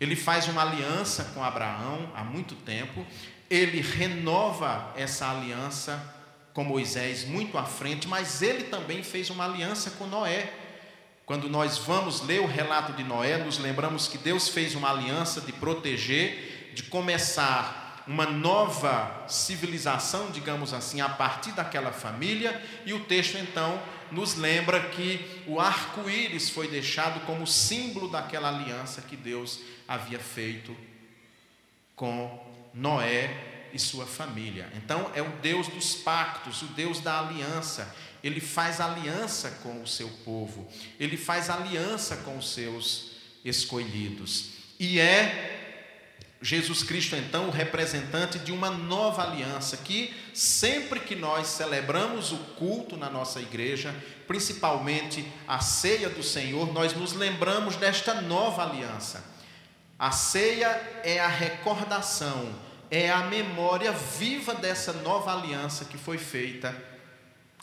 Ele 0.00 0.16
faz 0.16 0.48
uma 0.48 0.62
aliança 0.62 1.24
com 1.34 1.44
Abraão 1.44 2.10
há 2.14 2.24
muito 2.24 2.54
tempo, 2.54 3.06
ele 3.50 3.80
renova 3.80 4.92
essa 4.96 5.28
aliança 5.28 6.00
com 6.54 6.62
Moisés 6.62 7.24
muito 7.24 7.58
à 7.58 7.64
frente, 7.64 8.06
mas 8.06 8.40
ele 8.42 8.64
também 8.64 9.02
fez 9.02 9.28
uma 9.28 9.44
aliança 9.44 9.90
com 9.92 10.06
Noé. 10.06 10.52
Quando 11.26 11.48
nós 11.48 11.78
vamos 11.78 12.22
ler 12.22 12.40
o 12.40 12.46
relato 12.46 12.92
de 12.92 13.02
Noé, 13.02 13.38
nos 13.38 13.58
lembramos 13.58 14.06
que 14.06 14.18
Deus 14.18 14.48
fez 14.48 14.74
uma 14.74 14.90
aliança 14.90 15.40
de 15.40 15.52
proteger, 15.52 16.72
de 16.74 16.84
começar 16.84 18.04
uma 18.06 18.26
nova 18.26 19.24
civilização, 19.28 20.30
digamos 20.30 20.72
assim, 20.72 21.00
a 21.00 21.08
partir 21.08 21.52
daquela 21.52 21.92
família, 21.92 22.60
e 22.84 22.92
o 22.92 23.04
texto 23.04 23.36
então 23.36 23.80
nos 24.10 24.34
lembra 24.34 24.80
que 24.88 25.44
o 25.46 25.60
arco-íris 25.60 26.50
foi 26.50 26.66
deixado 26.66 27.24
como 27.26 27.46
símbolo 27.46 28.08
daquela 28.08 28.48
aliança 28.48 29.02
que 29.02 29.16
Deus 29.16 29.60
havia 29.86 30.18
feito 30.18 30.76
com 31.94 32.49
Noé 32.74 33.68
e 33.72 33.78
sua 33.78 34.06
família. 34.06 34.70
Então, 34.76 35.10
é 35.14 35.22
o 35.22 35.30
Deus 35.42 35.68
dos 35.68 35.94
pactos, 35.94 36.62
o 36.62 36.66
Deus 36.66 37.00
da 37.00 37.20
aliança 37.20 37.94
ele 38.22 38.40
faz 38.40 38.80
aliança 38.80 39.50
com 39.62 39.82
o 39.82 39.86
seu 39.86 40.08
povo, 40.24 40.68
ele 40.98 41.16
faz 41.16 41.48
aliança 41.48 42.18
com 42.18 42.36
os 42.36 42.52
seus 42.52 43.12
escolhidos. 43.44 44.50
E 44.78 45.00
é 45.00 45.56
Jesus 46.42 46.82
Cristo, 46.82 47.16
então, 47.16 47.48
o 47.48 47.50
representante 47.50 48.38
de 48.38 48.50
uma 48.50 48.70
nova 48.70 49.22
aliança, 49.22 49.76
que 49.76 50.14
sempre 50.32 51.00
que 51.00 51.14
nós 51.14 51.46
celebramos 51.48 52.32
o 52.32 52.38
culto 52.56 52.96
na 52.96 53.10
nossa 53.10 53.40
igreja, 53.40 53.94
principalmente 54.26 55.26
a 55.46 55.60
ceia 55.60 56.08
do 56.08 56.22
Senhor, 56.22 56.72
nós 56.72 56.94
nos 56.94 57.12
lembramos 57.12 57.76
desta 57.76 58.22
nova 58.22 58.62
aliança. 58.62 59.22
A 60.00 60.12
ceia 60.12 60.80
é 61.04 61.20
a 61.20 61.28
recordação, 61.28 62.54
é 62.90 63.10
a 63.10 63.24
memória 63.24 63.92
viva 63.92 64.54
dessa 64.54 64.94
nova 64.94 65.30
aliança 65.30 65.84
que 65.84 65.98
foi 65.98 66.16
feita 66.16 66.74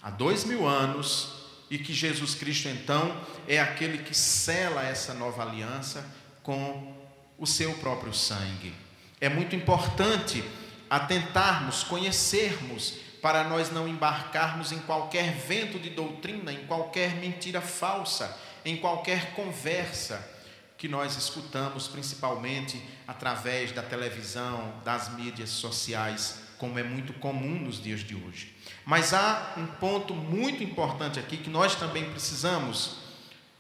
há 0.04 0.12
dois 0.12 0.44
mil 0.44 0.68
anos 0.68 1.34
e 1.68 1.80
que 1.80 1.92
Jesus 1.92 2.36
Cristo 2.36 2.68
então 2.68 3.20
é 3.48 3.60
aquele 3.60 3.98
que 3.98 4.14
sela 4.14 4.84
essa 4.84 5.16
nova 5.16 5.42
aliança 5.42 6.06
com 6.44 6.96
o 7.40 7.48
seu 7.48 7.74
próprio 7.78 8.14
sangue. 8.14 8.72
É 9.20 9.30
muito 9.30 9.56
importante 9.56 10.44
atentarmos, 10.88 11.84
conhecermos 11.84 13.00
para 13.20 13.46
nós 13.46 13.72
não 13.72 13.88
embarcarmos 13.88 14.72
em 14.72 14.78
qualquer 14.82 15.34
vento 15.34 15.80
de 15.80 15.90
doutrina, 15.90 16.54
em 16.54 16.68
qualquer 16.68 17.16
mentira 17.16 17.62
falsa, 17.62 18.38
em 18.64 18.78
qualquer 18.78 19.32
conversa 19.32 20.37
que 20.78 20.88
nós 20.88 21.18
escutamos, 21.18 21.88
principalmente 21.88 22.82
através 23.08 23.72
da 23.72 23.82
televisão, 23.82 24.74
das 24.86 25.14
mídias 25.16 25.50
sociais, 25.50 26.40
como 26.58 26.78
é 26.78 26.84
muito 26.84 27.14
comum 27.14 27.60
nos 27.60 27.82
dias 27.82 28.02
de 28.02 28.16
hoje. 28.16 28.56
Mas 28.86 29.14
há 29.14 29.54
um 29.58 29.66
ponto 29.66 30.14
muito 30.14 30.64
importante 30.64 31.20
aqui 31.20 31.38
que 31.38 31.50
nós 31.50 31.76
também 31.76 32.10
precisamos 32.12 32.98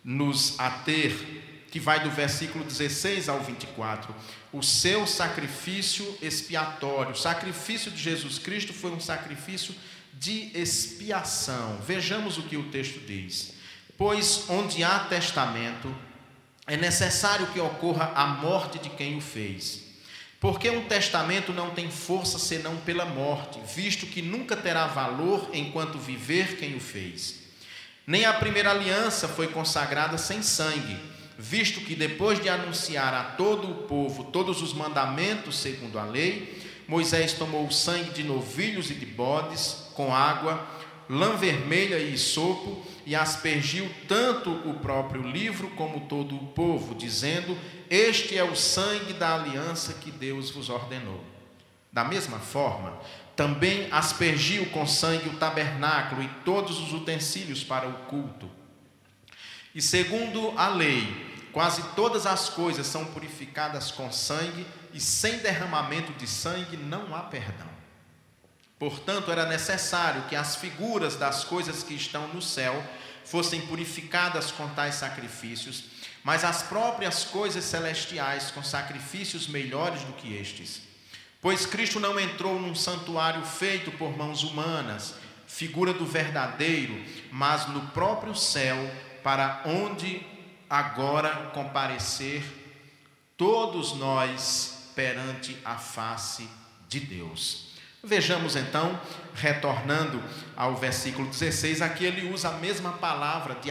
nos 0.03 0.59
ater, 0.59 1.13
que 1.71 1.79
vai 1.79 1.99
do 1.99 2.09
versículo 2.09 2.63
16 2.63 3.27
ao 3.29 3.39
24. 3.41 4.15
O 4.53 4.63
seu 4.63 5.05
sacrifício 5.05 6.17
expiatório, 6.21 7.11
o 7.11 7.17
sacrifício 7.17 7.91
de 7.91 7.97
Jesus 7.97 8.39
Cristo 8.39 8.73
foi 8.73 8.91
um 8.91 8.99
sacrifício 8.99 9.75
de 10.13 10.51
expiação. 10.57 11.79
Vejamos 11.85 12.37
o 12.37 12.43
que 12.43 12.57
o 12.57 12.69
texto 12.69 12.99
diz. 13.05 13.53
Pois 13.97 14.45
onde 14.49 14.83
há 14.83 14.99
testamento, 14.99 15.93
é 16.67 16.75
necessário 16.75 17.47
que 17.47 17.59
ocorra 17.59 18.11
a 18.13 18.27
morte 18.27 18.77
de 18.77 18.89
quem 18.89 19.17
o 19.17 19.21
fez. 19.21 19.87
Porque 20.39 20.69
um 20.69 20.85
testamento 20.85 21.51
não 21.53 21.71
tem 21.71 21.89
força 21.89 22.37
senão 22.37 22.75
pela 22.77 23.05
morte, 23.05 23.59
visto 23.73 24.05
que 24.05 24.21
nunca 24.21 24.55
terá 24.55 24.85
valor 24.85 25.49
enquanto 25.53 25.97
viver 25.97 26.57
quem 26.57 26.75
o 26.75 26.79
fez. 26.79 27.47
Nem 28.05 28.25
a 28.25 28.33
primeira 28.33 28.69
aliança 28.69 29.27
foi 29.27 29.47
consagrada 29.47 30.17
sem 30.17 30.43
sangue, 30.43 30.97
visto 31.39 31.81
que 31.81 31.95
depois 31.95 32.39
de 32.39 32.49
anunciar 32.49 33.13
a 33.13 33.23
todo 33.23 33.71
o 33.71 33.75
povo 33.87 34.25
todos 34.25 34.61
os 34.61 34.73
mandamentos 34.73 35.57
segundo 35.57 35.97
a 35.97 36.03
lei, 36.03 36.61
Moisés 36.87 37.33
tomou 37.33 37.65
o 37.65 37.71
sangue 37.71 38.11
de 38.11 38.23
novilhos 38.23 38.91
e 38.91 38.93
de 38.93 39.05
bodes 39.05 39.87
com 39.93 40.13
água, 40.13 40.65
lã 41.09 41.35
vermelha 41.35 41.97
e 41.97 42.17
sopo 42.17 42.85
e 43.07 43.15
aspergiu 43.15 43.89
tanto 44.05 44.51
o 44.51 44.73
próprio 44.81 45.21
livro 45.23 45.69
como 45.69 46.01
todo 46.07 46.35
o 46.35 46.47
povo, 46.47 46.93
dizendo: 46.93 47.57
Este 47.89 48.37
é 48.37 48.43
o 48.43 48.53
sangue 48.53 49.13
da 49.13 49.33
aliança 49.33 49.93
que 49.93 50.11
Deus 50.11 50.51
vos 50.51 50.67
ordenou. 50.67 51.23
Da 51.89 52.03
mesma 52.03 52.37
forma, 52.37 52.99
também 53.33 53.87
aspergiu 53.91 54.65
com 54.71 54.85
sangue 54.85 55.29
o 55.29 55.37
tabernáculo 55.37 56.21
e 56.21 56.27
todos 56.43 56.81
os 56.81 56.91
utensílios 56.91 57.63
para 57.63 57.87
o 57.87 57.93
culto. 58.07 58.51
E 59.73 59.81
segundo 59.81 60.51
a 60.57 60.67
lei, 60.67 61.47
quase 61.53 61.81
todas 61.95 62.25
as 62.25 62.49
coisas 62.49 62.85
são 62.87 63.05
purificadas 63.05 63.89
com 63.89 64.11
sangue, 64.11 64.67
e 64.93 64.99
sem 64.99 65.37
derramamento 65.37 66.11
de 66.11 66.27
sangue 66.27 66.75
não 66.75 67.15
há 67.15 67.21
perdão. 67.21 67.76
Portanto, 68.79 69.31
era 69.31 69.45
necessário 69.45 70.23
que 70.23 70.35
as 70.35 70.55
figuras 70.55 71.15
das 71.15 71.43
coisas 71.43 71.81
que 71.81 71.95
estão 71.95 72.27
no 72.27 72.41
céu 72.41 72.83
fossem 73.25 73.61
purificadas 73.61 74.51
com 74.51 74.67
tais 74.69 74.95
sacrifícios, 74.95 75.85
mas 76.23 76.43
as 76.43 76.63
próprias 76.63 77.23
coisas 77.23 77.63
celestiais 77.63 78.51
com 78.51 78.63
sacrifícios 78.63 79.47
melhores 79.47 80.01
do 80.03 80.13
que 80.13 80.33
estes. 80.33 80.81
Pois 81.41 81.65
Cristo 81.65 81.99
não 81.99 82.19
entrou 82.19 82.59
num 82.59 82.75
santuário 82.75 83.43
feito 83.43 83.91
por 83.91 84.15
mãos 84.15 84.43
humanas, 84.43 85.15
figura 85.47 85.93
do 85.93 86.05
verdadeiro, 86.05 87.03
mas 87.31 87.67
no 87.67 87.81
próprio 87.87 88.35
céu, 88.35 88.77
para 89.23 89.63
onde 89.65 90.25
agora 90.69 91.51
comparecer 91.53 92.43
todos 93.35 93.93
nós 93.93 94.91
perante 94.95 95.57
a 95.63 95.75
face 95.75 96.49
de 96.89 96.99
Deus. 96.99 97.66
Vejamos 98.07 98.55
então, 98.55 98.97
retornando 99.35 100.23
ao 100.55 100.77
versículo 100.77 101.27
16, 101.27 101.81
aqui 101.81 102.05
ele 102.05 102.31
usa 102.31 102.47
a 102.47 102.53
mesma 102.53 102.93
palavra 102.93 103.55
de 103.55 103.69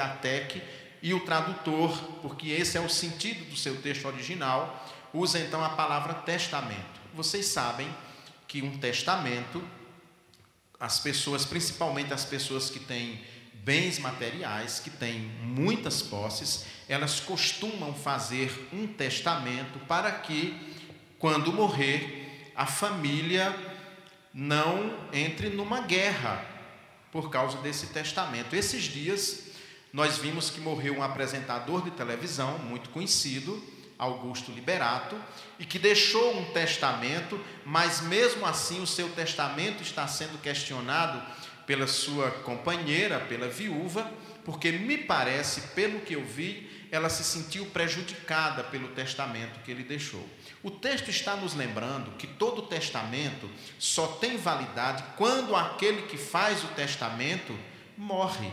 e 1.00 1.14
o 1.14 1.20
tradutor, 1.20 1.96
porque 2.20 2.50
esse 2.50 2.76
é 2.76 2.80
o 2.82 2.88
sentido 2.88 3.48
do 3.48 3.56
seu 3.56 3.80
texto 3.80 4.04
original, 4.04 4.86
usa 5.14 5.38
então 5.38 5.64
a 5.64 5.70
palavra 5.70 6.12
testamento. 6.12 7.00
Vocês 7.14 7.46
sabem 7.46 7.88
que 8.46 8.60
um 8.60 8.76
testamento, 8.76 9.64
as 10.78 11.00
pessoas, 11.00 11.46
principalmente 11.46 12.12
as 12.12 12.26
pessoas 12.26 12.68
que 12.68 12.80
têm 12.80 13.24
bens 13.54 13.98
materiais, 13.98 14.80
que 14.80 14.90
têm 14.90 15.18
muitas 15.40 16.02
posses, 16.02 16.66
elas 16.90 17.20
costumam 17.20 17.94
fazer 17.94 18.68
um 18.70 18.86
testamento 18.86 19.78
para 19.86 20.12
que, 20.12 20.76
quando 21.18 21.50
morrer, 21.54 22.52
a 22.54 22.66
família 22.66 23.75
não 24.36 24.94
entre 25.14 25.48
numa 25.48 25.80
guerra 25.80 26.44
por 27.10 27.30
causa 27.30 27.56
desse 27.58 27.86
testamento. 27.86 28.54
Esses 28.54 28.82
dias 28.82 29.46
nós 29.90 30.18
vimos 30.18 30.50
que 30.50 30.60
morreu 30.60 30.98
um 30.98 31.02
apresentador 31.02 31.82
de 31.82 31.90
televisão 31.92 32.58
muito 32.58 32.90
conhecido, 32.90 33.64
Augusto 33.98 34.52
Liberato, 34.52 35.16
e 35.58 35.64
que 35.64 35.78
deixou 35.78 36.36
um 36.38 36.52
testamento, 36.52 37.40
mas 37.64 38.02
mesmo 38.02 38.44
assim 38.44 38.82
o 38.82 38.86
seu 38.86 39.08
testamento 39.08 39.82
está 39.82 40.06
sendo 40.06 40.38
questionado 40.42 41.22
pela 41.66 41.86
sua 41.86 42.30
companheira, 42.30 43.20
pela 43.20 43.48
viúva, 43.48 44.12
porque 44.46 44.70
me 44.70 44.96
parece, 44.96 45.60
pelo 45.74 45.98
que 45.98 46.14
eu 46.14 46.24
vi, 46.24 46.70
ela 46.92 47.08
se 47.08 47.24
sentiu 47.24 47.66
prejudicada 47.66 48.62
pelo 48.62 48.86
testamento 48.90 49.58
que 49.64 49.72
ele 49.72 49.82
deixou. 49.82 50.24
O 50.62 50.70
texto 50.70 51.08
está 51.08 51.34
nos 51.34 51.52
lembrando 51.52 52.12
que 52.12 52.28
todo 52.28 52.62
testamento 52.62 53.50
só 53.76 54.06
tem 54.06 54.36
validade 54.36 55.02
quando 55.16 55.56
aquele 55.56 56.02
que 56.02 56.16
faz 56.16 56.62
o 56.62 56.68
testamento 56.68 57.58
morre. 57.98 58.48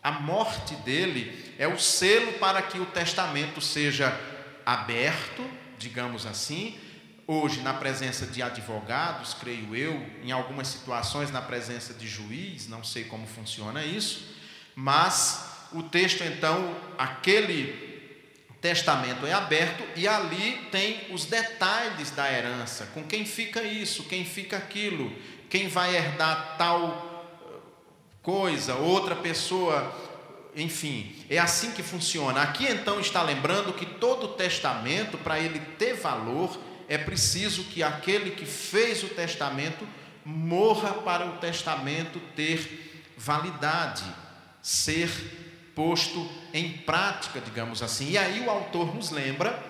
A 0.00 0.12
morte 0.12 0.76
dele 0.76 1.52
é 1.58 1.66
o 1.66 1.80
selo 1.80 2.34
para 2.34 2.62
que 2.62 2.78
o 2.78 2.86
testamento 2.86 3.60
seja 3.60 4.16
aberto, 4.64 5.44
digamos 5.76 6.26
assim, 6.26 6.78
hoje 7.26 7.60
na 7.60 7.74
presença 7.74 8.24
de 8.24 8.40
advogados, 8.40 9.34
creio 9.34 9.74
eu, 9.74 9.94
em 10.22 10.30
algumas 10.30 10.68
situações 10.68 11.32
na 11.32 11.42
presença 11.42 11.92
de 11.92 12.06
juiz, 12.06 12.68
não 12.68 12.84
sei 12.84 13.02
como 13.02 13.26
funciona 13.26 13.84
isso, 13.84 14.33
mas 14.74 15.68
o 15.72 15.82
texto 15.82 16.22
então, 16.22 16.76
aquele 16.96 17.84
testamento 18.60 19.26
é 19.26 19.32
aberto 19.32 19.84
e 19.94 20.08
ali 20.08 20.68
tem 20.70 21.08
os 21.10 21.26
detalhes 21.26 22.10
da 22.12 22.32
herança, 22.32 22.86
com 22.94 23.04
quem 23.04 23.26
fica 23.26 23.62
isso, 23.62 24.04
quem 24.04 24.24
fica 24.24 24.56
aquilo, 24.56 25.12
quem 25.50 25.68
vai 25.68 25.94
herdar 25.94 26.56
tal 26.56 27.26
eh, 27.44 27.58
coisa, 28.22 28.74
outra 28.76 29.14
pessoa, 29.14 29.94
enfim, 30.56 31.14
é 31.28 31.38
assim 31.38 31.72
que 31.72 31.82
funciona. 31.82 32.40
Aqui 32.40 32.66
então 32.66 32.98
está 32.98 33.22
lembrando 33.22 33.74
que 33.74 33.84
todo 33.84 34.28
testamento, 34.28 35.18
para 35.18 35.38
ele 35.38 35.60
ter 35.78 35.94
valor, 35.94 36.58
é 36.88 36.96
preciso 36.96 37.64
que 37.64 37.82
aquele 37.82 38.30
que 38.30 38.46
fez 38.46 39.02
o 39.02 39.08
testamento 39.08 39.86
morra 40.24 40.94
para 41.02 41.26
o 41.26 41.36
testamento 41.36 42.18
ter 42.34 43.12
validade, 43.16 44.04
ser 44.64 45.10
posto 45.74 46.26
em 46.54 46.72
prática, 46.78 47.38
digamos 47.38 47.82
assim. 47.82 48.12
E 48.12 48.18
aí 48.18 48.40
o 48.40 48.50
autor 48.50 48.94
nos 48.94 49.10
lembra, 49.10 49.62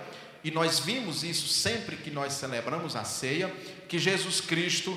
e 0.44 0.52
nós 0.52 0.78
vimos 0.78 1.24
isso 1.24 1.48
sempre 1.48 1.96
que 1.96 2.12
nós 2.12 2.34
celebramos 2.34 2.94
a 2.94 3.02
ceia, 3.02 3.48
que 3.88 3.98
Jesus 3.98 4.40
Cristo, 4.40 4.96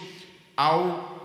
ao 0.56 1.16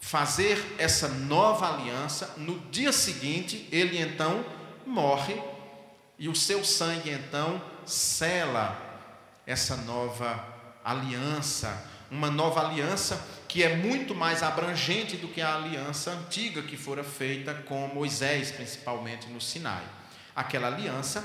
fazer 0.00 0.58
essa 0.78 1.06
nova 1.06 1.72
aliança, 1.72 2.34
no 2.38 2.58
dia 2.72 2.90
seguinte, 2.90 3.68
ele 3.70 4.00
então 4.00 4.44
morre, 4.84 5.40
e 6.18 6.28
o 6.28 6.34
seu 6.34 6.64
sangue 6.64 7.10
então 7.10 7.62
sela 7.86 8.80
essa 9.46 9.76
nova 9.76 10.44
aliança, 10.84 11.88
uma 12.10 12.30
nova 12.30 12.66
aliança 12.66 13.24
que 13.52 13.62
é 13.62 13.76
muito 13.76 14.14
mais 14.14 14.42
abrangente 14.42 15.18
do 15.18 15.28
que 15.28 15.42
a 15.42 15.56
aliança 15.56 16.10
antiga 16.10 16.62
que 16.62 16.74
fora 16.74 17.04
feita 17.04 17.52
com 17.52 17.86
Moisés, 17.88 18.50
principalmente 18.50 19.28
no 19.28 19.42
Sinai. 19.42 19.84
Aquela 20.34 20.68
aliança 20.68 21.22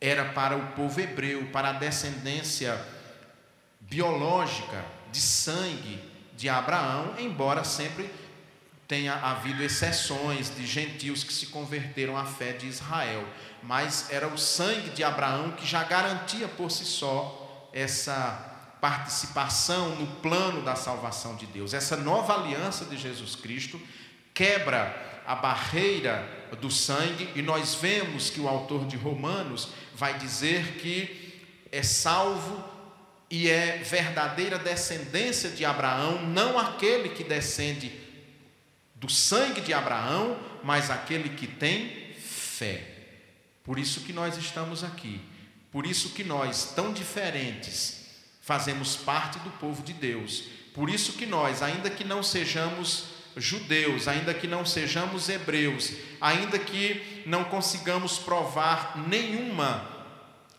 era 0.00 0.24
para 0.32 0.56
o 0.56 0.72
povo 0.72 1.00
hebreu, 1.00 1.46
para 1.52 1.68
a 1.68 1.72
descendência 1.74 2.76
biológica 3.78 4.84
de 5.12 5.20
sangue 5.20 6.02
de 6.36 6.48
Abraão, 6.48 7.14
embora 7.20 7.62
sempre 7.62 8.10
tenha 8.88 9.14
havido 9.14 9.62
exceções 9.62 10.52
de 10.52 10.66
gentios 10.66 11.22
que 11.22 11.32
se 11.32 11.46
converteram 11.46 12.16
à 12.16 12.24
fé 12.24 12.52
de 12.52 12.66
Israel, 12.66 13.24
mas 13.62 14.10
era 14.10 14.26
o 14.26 14.36
sangue 14.36 14.90
de 14.90 15.04
Abraão 15.04 15.52
que 15.52 15.64
já 15.64 15.84
garantia 15.84 16.48
por 16.48 16.68
si 16.68 16.84
só 16.84 17.70
essa 17.72 18.49
participação 18.80 19.94
no 19.96 20.06
plano 20.06 20.62
da 20.62 20.74
salvação 20.74 21.36
de 21.36 21.46
Deus. 21.46 21.74
Essa 21.74 21.96
nova 21.96 22.34
aliança 22.34 22.84
de 22.86 22.96
Jesus 22.96 23.36
Cristo 23.36 23.80
quebra 24.32 25.22
a 25.26 25.34
barreira 25.34 26.26
do 26.60 26.70
sangue 26.70 27.28
e 27.34 27.42
nós 27.42 27.74
vemos 27.74 28.30
que 28.30 28.40
o 28.40 28.48
autor 28.48 28.86
de 28.86 28.96
Romanos 28.96 29.68
vai 29.94 30.18
dizer 30.18 30.78
que 30.78 31.44
é 31.70 31.82
salvo 31.82 32.64
e 33.30 33.48
é 33.48 33.78
verdadeira 33.78 34.58
descendência 34.58 35.50
de 35.50 35.64
Abraão, 35.64 36.26
não 36.26 36.58
aquele 36.58 37.10
que 37.10 37.22
descende 37.22 37.92
do 38.96 39.08
sangue 39.08 39.60
de 39.60 39.72
Abraão, 39.72 40.36
mas 40.64 40.90
aquele 40.90 41.30
que 41.30 41.46
tem 41.46 42.12
fé. 42.14 42.82
Por 43.62 43.78
isso 43.78 44.00
que 44.00 44.12
nós 44.12 44.36
estamos 44.36 44.82
aqui. 44.82 45.20
Por 45.70 45.86
isso 45.86 46.10
que 46.10 46.24
nós, 46.24 46.72
tão 46.74 46.92
diferentes, 46.92 47.99
fazemos 48.50 48.96
parte 48.96 49.38
do 49.38 49.50
povo 49.60 49.80
de 49.80 49.92
Deus. 49.92 50.46
Por 50.74 50.90
isso 50.90 51.12
que 51.12 51.24
nós, 51.24 51.62
ainda 51.62 51.88
que 51.88 52.02
não 52.02 52.20
sejamos 52.20 53.04
judeus, 53.36 54.08
ainda 54.08 54.34
que 54.34 54.48
não 54.48 54.66
sejamos 54.66 55.28
hebreus, 55.28 55.92
ainda 56.20 56.58
que 56.58 57.22
não 57.26 57.44
consigamos 57.44 58.18
provar 58.18 58.98
nenhuma 59.06 59.88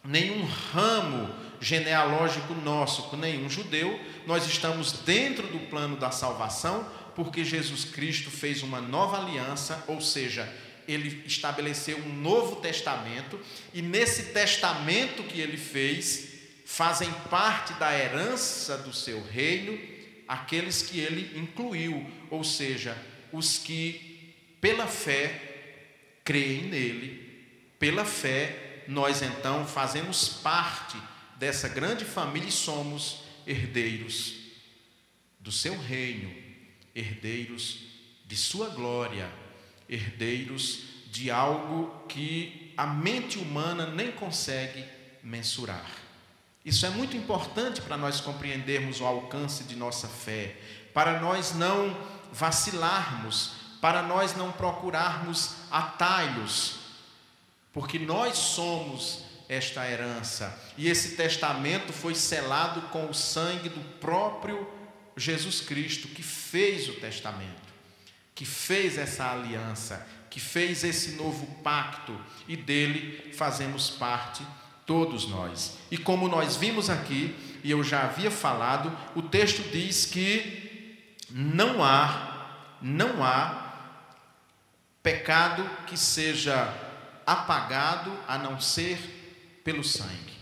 nenhum 0.06 0.46
ramo 0.72 1.30
genealógico 1.60 2.54
nosso 2.54 3.04
com 3.10 3.18
nenhum 3.18 3.50
judeu, 3.50 4.00
nós 4.26 4.48
estamos 4.48 4.94
dentro 4.94 5.46
do 5.48 5.60
plano 5.68 5.98
da 5.98 6.12
salvação, 6.12 6.88
porque 7.14 7.44
Jesus 7.44 7.84
Cristo 7.84 8.32
fez 8.32 8.64
uma 8.64 8.80
nova 8.80 9.18
aliança, 9.18 9.84
ou 9.86 10.00
seja, 10.00 10.50
ele 10.88 11.22
estabeleceu 11.26 11.98
um 11.98 12.14
novo 12.14 12.56
testamento, 12.56 13.38
e 13.74 13.82
nesse 13.82 14.32
testamento 14.32 15.24
que 15.24 15.42
ele 15.42 15.58
fez, 15.58 16.31
fazem 16.72 17.12
parte 17.30 17.74
da 17.74 17.94
herança 17.94 18.78
do 18.78 18.94
seu 18.94 19.22
reino 19.22 19.78
aqueles 20.26 20.82
que 20.82 21.02
ele 21.02 21.38
incluiu, 21.38 22.10
ou 22.30 22.46
seja, 22.46 22.98
os 23.30 23.58
que 23.58 24.34
pela 24.62 24.88
fé 24.88 26.22
creem 26.24 26.68
nele, 26.68 27.44
pela 27.78 28.06
fé 28.06 28.86
nós 28.88 29.22
então 29.22 29.68
fazemos 29.68 30.30
parte 30.30 30.96
dessa 31.36 31.68
grande 31.68 32.06
família 32.06 32.48
e 32.48 32.54
somos 32.54 33.26
herdeiros 33.46 34.36
do 35.42 35.52
seu 35.52 35.78
reino, 35.78 36.34
herdeiros 36.96 37.82
de 38.26 38.38
sua 38.38 38.70
glória, 38.70 39.30
herdeiros 39.90 40.84
de 41.08 41.30
algo 41.30 42.08
que 42.08 42.74
a 42.78 42.88
mente 42.88 43.38
humana 43.38 43.88
nem 43.88 44.10
consegue 44.14 44.86
mensurar. 45.22 46.01
Isso 46.64 46.86
é 46.86 46.90
muito 46.90 47.18
importante 47.18 47.82
para 47.82 47.98
nós 47.98 48.22
compreendermos 48.22 49.02
o 49.02 49.06
alcance 49.06 49.64
de 49.64 49.76
nossa 49.76 50.08
fé, 50.08 50.56
para 50.94 51.20
nós 51.20 51.56
não 51.56 51.98
vacilarmos, 52.32 53.54
para 53.82 54.04
nós 54.04 54.36
não 54.36 54.52
procurarmos 54.52 55.56
atalhos, 55.72 56.80
porque 57.74 57.98
nós 57.98 58.38
somos 58.38 59.24
esta 59.50 59.90
herança. 59.90 60.58
E 60.78 60.88
esse 60.88 61.16
testamento 61.16 61.92
foi 61.92 62.14
selado 62.14 62.84
com 62.84 63.10
o 63.10 63.14
sangue 63.14 63.68
do 63.68 63.82
próprio 64.00 64.68
Jesus 65.18 65.62
Cristo, 65.62 66.08
que 66.10 66.24
fez 66.24 66.88
o 66.88 66.94
testamento, 66.94 67.74
que 68.36 68.46
fez 68.46 68.98
essa 68.98 69.30
aliança, 69.32 70.08
que 70.30 70.40
fez 70.40 70.84
esse 70.84 71.14
novo 71.14 71.46
pacto, 71.62 72.18
e 72.48 72.56
dele 72.56 73.34
fazemos 73.34 73.90
parte 73.90 74.46
todos 74.92 75.26
nós. 75.26 75.78
E 75.90 75.98
como 75.98 76.28
nós 76.28 76.58
vimos 76.58 76.90
aqui, 76.90 77.34
e 77.64 77.72
eu 77.72 77.82
já 77.82 78.04
havia 78.04 78.30
falado, 78.30 78.92
o 79.16 79.22
texto 79.22 79.64
diz 79.72 80.06
que 80.06 81.00
não 81.30 81.82
há, 81.82 82.76
não 82.82 83.24
há 83.24 83.72
pecado 85.02 85.64
que 85.88 85.96
seja 85.96 86.74
apagado 87.26 88.12
a 88.28 88.38
não 88.38 88.60
ser 88.60 89.62
pelo 89.64 89.82
sangue. 89.82 90.38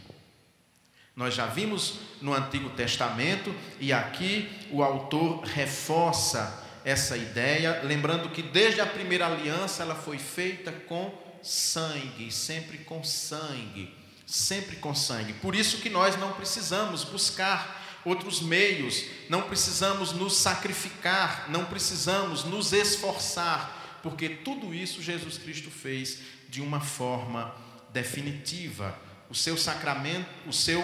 Nós 1.15 1.35
já 1.35 1.45
vimos 1.45 1.99
no 2.19 2.33
Antigo 2.33 2.71
Testamento 2.71 3.53
e 3.79 3.93
aqui 3.93 4.49
o 4.71 4.81
autor 4.81 5.43
reforça 5.43 6.65
essa 6.83 7.15
ideia, 7.15 7.81
lembrando 7.83 8.29
que 8.29 8.41
desde 8.41 8.81
a 8.81 8.88
primeira 8.88 9.27
aliança 9.27 9.83
ela 9.83 9.93
foi 9.93 10.17
feita 10.17 10.71
com 10.71 11.13
sangue, 11.43 12.31
sempre 12.31 12.79
com 12.79 13.03
sangue, 13.03 13.98
sempre 14.29 14.75
com 14.75 14.93
sangue. 14.93 15.33
Por 15.33 15.55
isso 15.55 15.79
que 15.79 15.89
nós 15.89 16.15
não 16.17 16.33
precisamos 16.33 17.03
buscar 17.03 17.99
outros 18.05 18.41
meios, 18.41 19.05
não 19.27 19.41
precisamos 19.41 20.13
nos 20.13 20.37
sacrificar, 20.37 21.49
não 21.49 21.65
precisamos 21.65 22.43
nos 22.43 22.71
esforçar, 22.71 23.99
porque 24.03 24.29
tudo 24.29 24.73
isso 24.73 25.01
Jesus 25.01 25.37
Cristo 25.37 25.71
fez 25.71 26.19
de 26.47 26.61
uma 26.61 26.79
forma 26.79 27.53
definitiva 27.91 28.95
o 29.29 29.35
seu 29.35 29.57
sacramento, 29.57 30.29
o 30.47 30.53
seu 30.53 30.83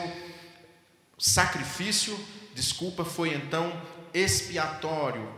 sacrifício, 1.17 2.19
desculpa, 2.53 3.05
foi 3.05 3.33
então 3.33 3.79
expiatório 4.13 5.31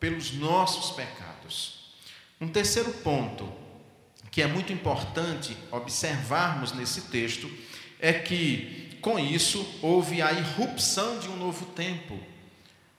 pelos 0.00 0.32
nossos 0.32 0.90
pecados. 0.92 1.92
Um 2.40 2.48
terceiro 2.48 2.92
ponto 2.92 3.67
que 4.30 4.42
é 4.42 4.46
muito 4.46 4.72
importante 4.72 5.56
observarmos 5.70 6.72
nesse 6.72 7.02
texto 7.02 7.50
é 7.98 8.12
que 8.12 8.98
com 9.00 9.18
isso 9.18 9.78
houve 9.82 10.20
a 10.20 10.32
irrupção 10.32 11.18
de 11.18 11.28
um 11.28 11.36
novo 11.36 11.66
tempo. 11.66 12.18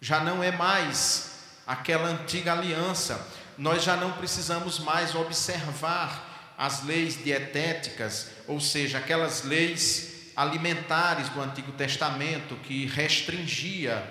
Já 0.01 0.23
não 0.23 0.43
é 0.43 0.51
mais 0.51 1.39
aquela 1.67 2.07
antiga 2.07 2.53
aliança. 2.53 3.27
Nós 3.57 3.83
já 3.83 3.95
não 3.95 4.13
precisamos 4.13 4.79
mais 4.79 5.13
observar 5.13 6.55
as 6.57 6.83
leis 6.83 7.21
dietéticas, 7.23 8.31
ou 8.47 8.59
seja, 8.59 8.97
aquelas 8.97 9.43
leis 9.43 10.31
alimentares 10.35 11.29
do 11.29 11.41
Antigo 11.41 11.71
Testamento 11.73 12.55
que 12.63 12.85
restringia 12.85 14.03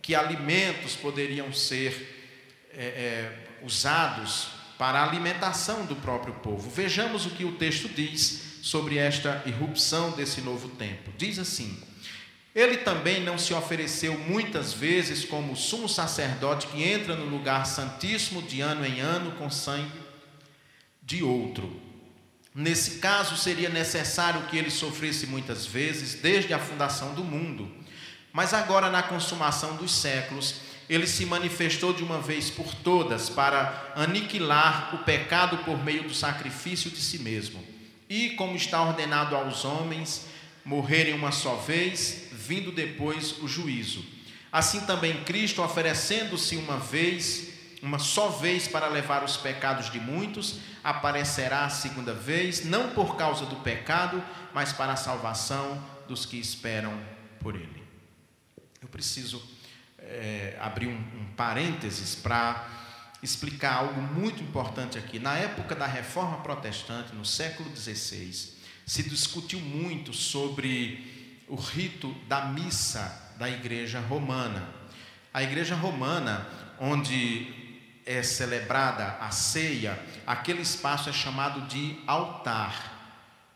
que 0.00 0.14
alimentos 0.14 0.94
poderiam 0.94 1.52
ser 1.52 2.14
é, 2.72 2.84
é, 2.84 3.64
usados 3.64 4.55
para 4.78 5.00
a 5.00 5.08
alimentação 5.08 5.84
do 5.86 5.96
próprio 5.96 6.34
povo. 6.34 6.70
Vejamos 6.70 7.26
o 7.26 7.30
que 7.30 7.44
o 7.44 7.52
texto 7.52 7.88
diz 7.88 8.60
sobre 8.62 8.98
esta 8.98 9.42
irrupção 9.46 10.10
desse 10.10 10.40
novo 10.40 10.68
tempo. 10.70 11.10
Diz 11.16 11.38
assim: 11.38 11.78
Ele 12.54 12.78
também 12.78 13.22
não 13.22 13.38
se 13.38 13.54
ofereceu 13.54 14.18
muitas 14.18 14.72
vezes 14.72 15.24
como 15.24 15.56
sumo 15.56 15.88
sacerdote 15.88 16.66
que 16.66 16.82
entra 16.82 17.14
no 17.14 17.26
lugar 17.26 17.64
santíssimo 17.66 18.42
de 18.42 18.60
ano 18.60 18.84
em 18.84 19.00
ano 19.00 19.32
com 19.32 19.50
sangue 19.50 20.00
de 21.02 21.22
outro. 21.22 21.80
Nesse 22.54 22.98
caso, 22.98 23.36
seria 23.36 23.68
necessário 23.68 24.46
que 24.46 24.56
ele 24.56 24.70
sofresse 24.70 25.26
muitas 25.26 25.66
vezes, 25.66 26.14
desde 26.14 26.54
a 26.54 26.58
fundação 26.58 27.14
do 27.14 27.22
mundo. 27.22 27.70
Mas 28.32 28.54
agora, 28.54 28.90
na 28.90 29.02
consumação 29.02 29.76
dos 29.76 29.92
séculos, 29.92 30.56
ele 30.88 31.06
se 31.06 31.26
manifestou 31.26 31.92
de 31.92 32.02
uma 32.02 32.20
vez 32.20 32.50
por 32.50 32.74
todas 32.74 33.28
para 33.28 33.92
aniquilar 33.96 34.94
o 34.94 34.98
pecado 34.98 35.58
por 35.58 35.82
meio 35.82 36.04
do 36.04 36.14
sacrifício 36.14 36.90
de 36.90 36.98
si 36.98 37.18
mesmo. 37.18 37.62
E, 38.08 38.30
como 38.30 38.56
está 38.56 38.82
ordenado 38.82 39.34
aos 39.34 39.64
homens, 39.64 40.26
morrerem 40.64 41.14
uma 41.14 41.32
só 41.32 41.56
vez, 41.56 42.28
vindo 42.32 42.70
depois 42.70 43.42
o 43.42 43.48
juízo. 43.48 44.04
Assim 44.52 44.80
também 44.80 45.24
Cristo, 45.24 45.62
oferecendo-se 45.62 46.56
uma 46.56 46.78
vez 46.78 47.56
uma 47.82 47.98
só 47.98 48.28
vez 48.28 48.66
para 48.66 48.88
levar 48.88 49.22
os 49.22 49.36
pecados 49.36 49.90
de 49.90 50.00
muitos, 50.00 50.58
aparecerá 50.82 51.64
a 51.64 51.70
segunda 51.70 52.12
vez, 52.12 52.64
não 52.64 52.90
por 52.90 53.16
causa 53.16 53.46
do 53.46 53.56
pecado, 53.56 54.22
mas 54.52 54.72
para 54.72 54.92
a 54.92 54.96
salvação 54.96 55.82
dos 56.08 56.26
que 56.26 56.38
esperam 56.38 56.98
por 57.40 57.54
Ele. 57.54 57.82
Eu 58.82 58.88
preciso 58.88 59.38
é, 60.06 60.56
abrir 60.60 60.88
um, 60.88 60.92
um 60.92 61.26
parênteses 61.36 62.14
para 62.14 62.68
explicar 63.22 63.74
algo 63.74 64.00
muito 64.00 64.42
importante 64.42 64.98
aqui. 64.98 65.18
Na 65.18 65.36
época 65.36 65.74
da 65.74 65.86
Reforma 65.86 66.38
Protestante, 66.38 67.14
no 67.14 67.24
século 67.24 67.74
XVI, 67.74 68.54
se 68.86 69.02
discutiu 69.02 69.60
muito 69.60 70.12
sobre 70.12 71.44
o 71.48 71.56
rito 71.56 72.12
da 72.28 72.46
missa 72.46 73.34
da 73.38 73.48
Igreja 73.48 74.00
Romana. 74.00 74.68
A 75.32 75.42
Igreja 75.42 75.74
Romana, 75.74 76.46
onde 76.80 77.54
é 78.06 78.22
celebrada 78.22 79.16
a 79.20 79.30
ceia, 79.30 79.98
aquele 80.26 80.62
espaço 80.62 81.10
é 81.10 81.12
chamado 81.12 81.66
de 81.66 81.98
altar. 82.06 82.94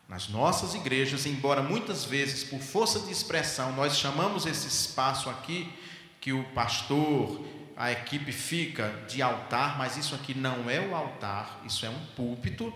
Nas 0.08 0.28
nossas 0.28 0.74
igrejas, 0.74 1.24
embora 1.24 1.62
muitas 1.62 2.04
vezes 2.04 2.42
por 2.42 2.58
força 2.58 2.98
de 2.98 3.12
expressão 3.12 3.70
nós 3.72 3.96
chamamos 3.96 4.44
esse 4.44 4.66
espaço 4.66 5.30
aqui 5.30 5.72
que 6.20 6.32
o 6.32 6.44
pastor, 6.52 7.44
a 7.76 7.90
equipe 7.90 8.30
fica 8.30 8.92
de 9.08 9.22
altar, 9.22 9.78
mas 9.78 9.96
isso 9.96 10.14
aqui 10.14 10.34
não 10.34 10.68
é 10.68 10.80
o 10.80 10.94
altar, 10.94 11.60
isso 11.64 11.86
é 11.86 11.88
um 11.88 12.06
púlpito 12.14 12.72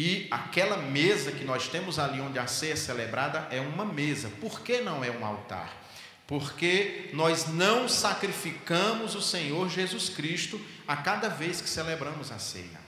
e 0.00 0.28
aquela 0.30 0.76
mesa 0.76 1.32
que 1.32 1.44
nós 1.44 1.66
temos 1.66 1.98
ali 1.98 2.20
onde 2.20 2.38
a 2.38 2.46
ceia 2.46 2.74
é 2.74 2.76
celebrada 2.76 3.48
é 3.50 3.60
uma 3.60 3.84
mesa. 3.84 4.30
Por 4.40 4.60
que 4.60 4.80
não 4.80 5.02
é 5.02 5.10
um 5.10 5.26
altar? 5.26 5.76
Porque 6.24 7.10
nós 7.12 7.48
não 7.48 7.88
sacrificamos 7.88 9.16
o 9.16 9.20
Senhor 9.20 9.68
Jesus 9.68 10.08
Cristo 10.08 10.64
a 10.86 10.96
cada 10.96 11.28
vez 11.28 11.60
que 11.60 11.68
celebramos 11.68 12.30
a 12.30 12.38
ceia. 12.38 12.78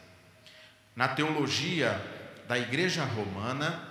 Na 0.94 1.08
teologia 1.08 2.00
da 2.46 2.56
Igreja 2.56 3.02
Romana, 3.04 3.88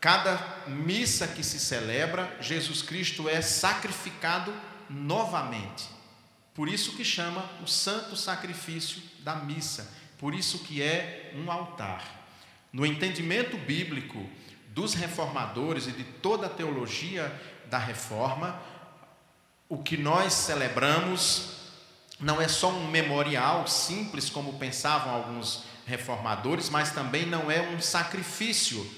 cada 0.00 0.38
missa 0.68 1.26
que 1.26 1.42
se 1.42 1.58
celebra, 1.58 2.36
Jesus 2.40 2.82
Cristo 2.82 3.28
é 3.28 3.42
sacrificado 3.42 4.54
novamente. 4.90 5.88
Por 6.52 6.68
isso 6.68 6.96
que 6.96 7.04
chama 7.04 7.48
o 7.62 7.66
santo 7.66 8.16
sacrifício 8.16 9.00
da 9.20 9.36
missa, 9.36 9.88
por 10.18 10.34
isso 10.34 10.58
que 10.64 10.82
é 10.82 11.32
um 11.36 11.50
altar. 11.50 12.04
No 12.72 12.84
entendimento 12.84 13.56
bíblico 13.56 14.28
dos 14.68 14.94
reformadores 14.94 15.86
e 15.86 15.92
de 15.92 16.04
toda 16.04 16.46
a 16.46 16.50
teologia 16.50 17.32
da 17.70 17.78
reforma, 17.78 18.60
o 19.68 19.78
que 19.78 19.96
nós 19.96 20.32
celebramos 20.32 21.60
não 22.18 22.40
é 22.40 22.48
só 22.48 22.70
um 22.70 22.90
memorial 22.90 23.66
simples, 23.66 24.28
como 24.28 24.58
pensavam 24.58 25.14
alguns 25.14 25.64
reformadores, 25.86 26.68
mas 26.68 26.92
também 26.92 27.24
não 27.24 27.50
é 27.50 27.62
um 27.62 27.80
sacrifício, 27.80 28.88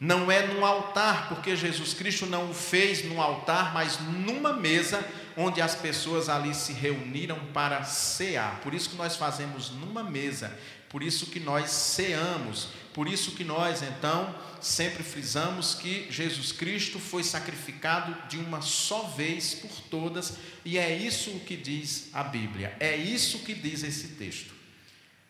não 0.00 0.32
é 0.32 0.46
num 0.46 0.64
altar, 0.64 1.28
porque 1.28 1.54
Jesus 1.54 1.92
Cristo 1.92 2.24
não 2.24 2.50
o 2.50 2.54
fez 2.54 3.04
num 3.04 3.20
altar, 3.20 3.74
mas 3.74 4.00
numa 4.00 4.54
mesa 4.54 5.06
onde 5.36 5.60
as 5.60 5.74
pessoas 5.74 6.30
ali 6.30 6.54
se 6.54 6.72
reuniram 6.72 7.38
para 7.52 7.84
cear. 7.84 8.60
Por 8.62 8.72
isso 8.72 8.88
que 8.88 8.96
nós 8.96 9.16
fazemos 9.16 9.70
numa 9.70 10.02
mesa, 10.02 10.58
por 10.88 11.02
isso 11.02 11.26
que 11.26 11.38
nós 11.38 11.70
ceamos, 11.70 12.68
por 12.94 13.06
isso 13.06 13.32
que 13.32 13.44
nós 13.44 13.82
então 13.82 14.34
sempre 14.58 15.02
frisamos 15.02 15.74
que 15.74 16.06
Jesus 16.10 16.50
Cristo 16.50 16.98
foi 16.98 17.22
sacrificado 17.22 18.16
de 18.28 18.38
uma 18.38 18.62
só 18.62 19.02
vez 19.02 19.54
por 19.54 19.70
todas, 19.90 20.34
e 20.64 20.78
é 20.78 20.94
isso 20.94 21.30
o 21.30 21.40
que 21.40 21.56
diz 21.56 22.08
a 22.12 22.22
Bíblia, 22.22 22.74
é 22.80 22.96
isso 22.96 23.40
que 23.40 23.54
diz 23.54 23.82
esse 23.82 24.08
texto. 24.08 24.52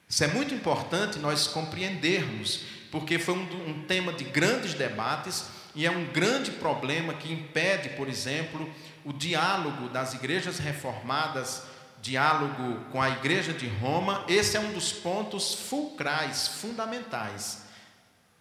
Isso 0.09 0.25
é 0.25 0.27
muito 0.29 0.55
importante 0.55 1.19
nós 1.21 1.47
compreendermos, 1.47 2.63
porque 2.91 3.19
foi 3.19 3.35
um, 3.35 3.71
um 3.71 3.83
tema 3.83 4.13
de 4.13 4.25
grandes 4.25 4.75
debates 4.75 5.47
e 5.75 5.87
é 5.87 5.91
um 5.91 6.07
grande 6.07 6.51
problema 6.53 7.15
que 7.15 7.33
impede, 7.33 7.91
por 7.91 8.09
exemplo, 8.09 8.69
o 9.05 9.13
diálogo 9.13 9.89
das 9.89 10.15
igrejas 10.15 10.59
reformadas, 10.59 11.63
diálogo 12.03 12.81
com 12.91 13.01
a 13.01 13.11
igreja 13.11 13.53
de 13.53 13.69
Roma. 13.69 14.25
Esse 14.29 14.57
é 14.57 14.61
um 14.61 14.73
dos 14.73 14.93
pontos 14.93 15.55
fulcrais, 15.55 16.49
fundamentais 16.49 17.71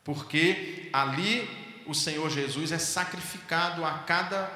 porque 0.09 0.89
ali 0.91 1.47
o 1.85 1.93
Senhor 1.93 2.27
Jesus 2.31 2.71
é 2.71 2.79
sacrificado 2.79 3.85
a 3.85 3.99
cada 3.99 4.49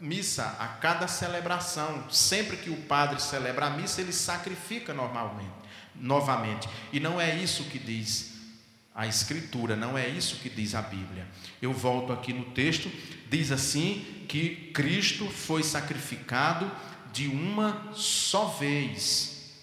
missa, 0.00 0.56
a 0.58 0.66
cada 0.66 1.06
celebração. 1.06 2.10
Sempre 2.10 2.56
que 2.56 2.70
o 2.70 2.76
padre 2.76 3.22
celebra 3.22 3.66
a 3.66 3.70
missa, 3.70 4.00
ele 4.00 4.12
sacrifica 4.12 4.92
normalmente, 4.92 5.52
novamente. 5.94 6.68
E 6.92 6.98
não 6.98 7.20
é 7.20 7.36
isso 7.36 7.64
que 7.66 7.78
diz 7.78 8.29
a 9.00 9.06
Escritura, 9.06 9.74
não 9.74 9.96
é 9.96 10.06
isso 10.06 10.36
que 10.40 10.50
diz 10.50 10.74
a 10.74 10.82
Bíblia. 10.82 11.26
Eu 11.62 11.72
volto 11.72 12.12
aqui 12.12 12.34
no 12.34 12.44
texto, 12.50 12.92
diz 13.30 13.50
assim 13.50 14.04
que 14.28 14.70
Cristo 14.74 15.26
foi 15.26 15.62
sacrificado 15.62 16.70
de 17.10 17.26
uma 17.26 17.94
só 17.94 18.48
vez 18.48 19.54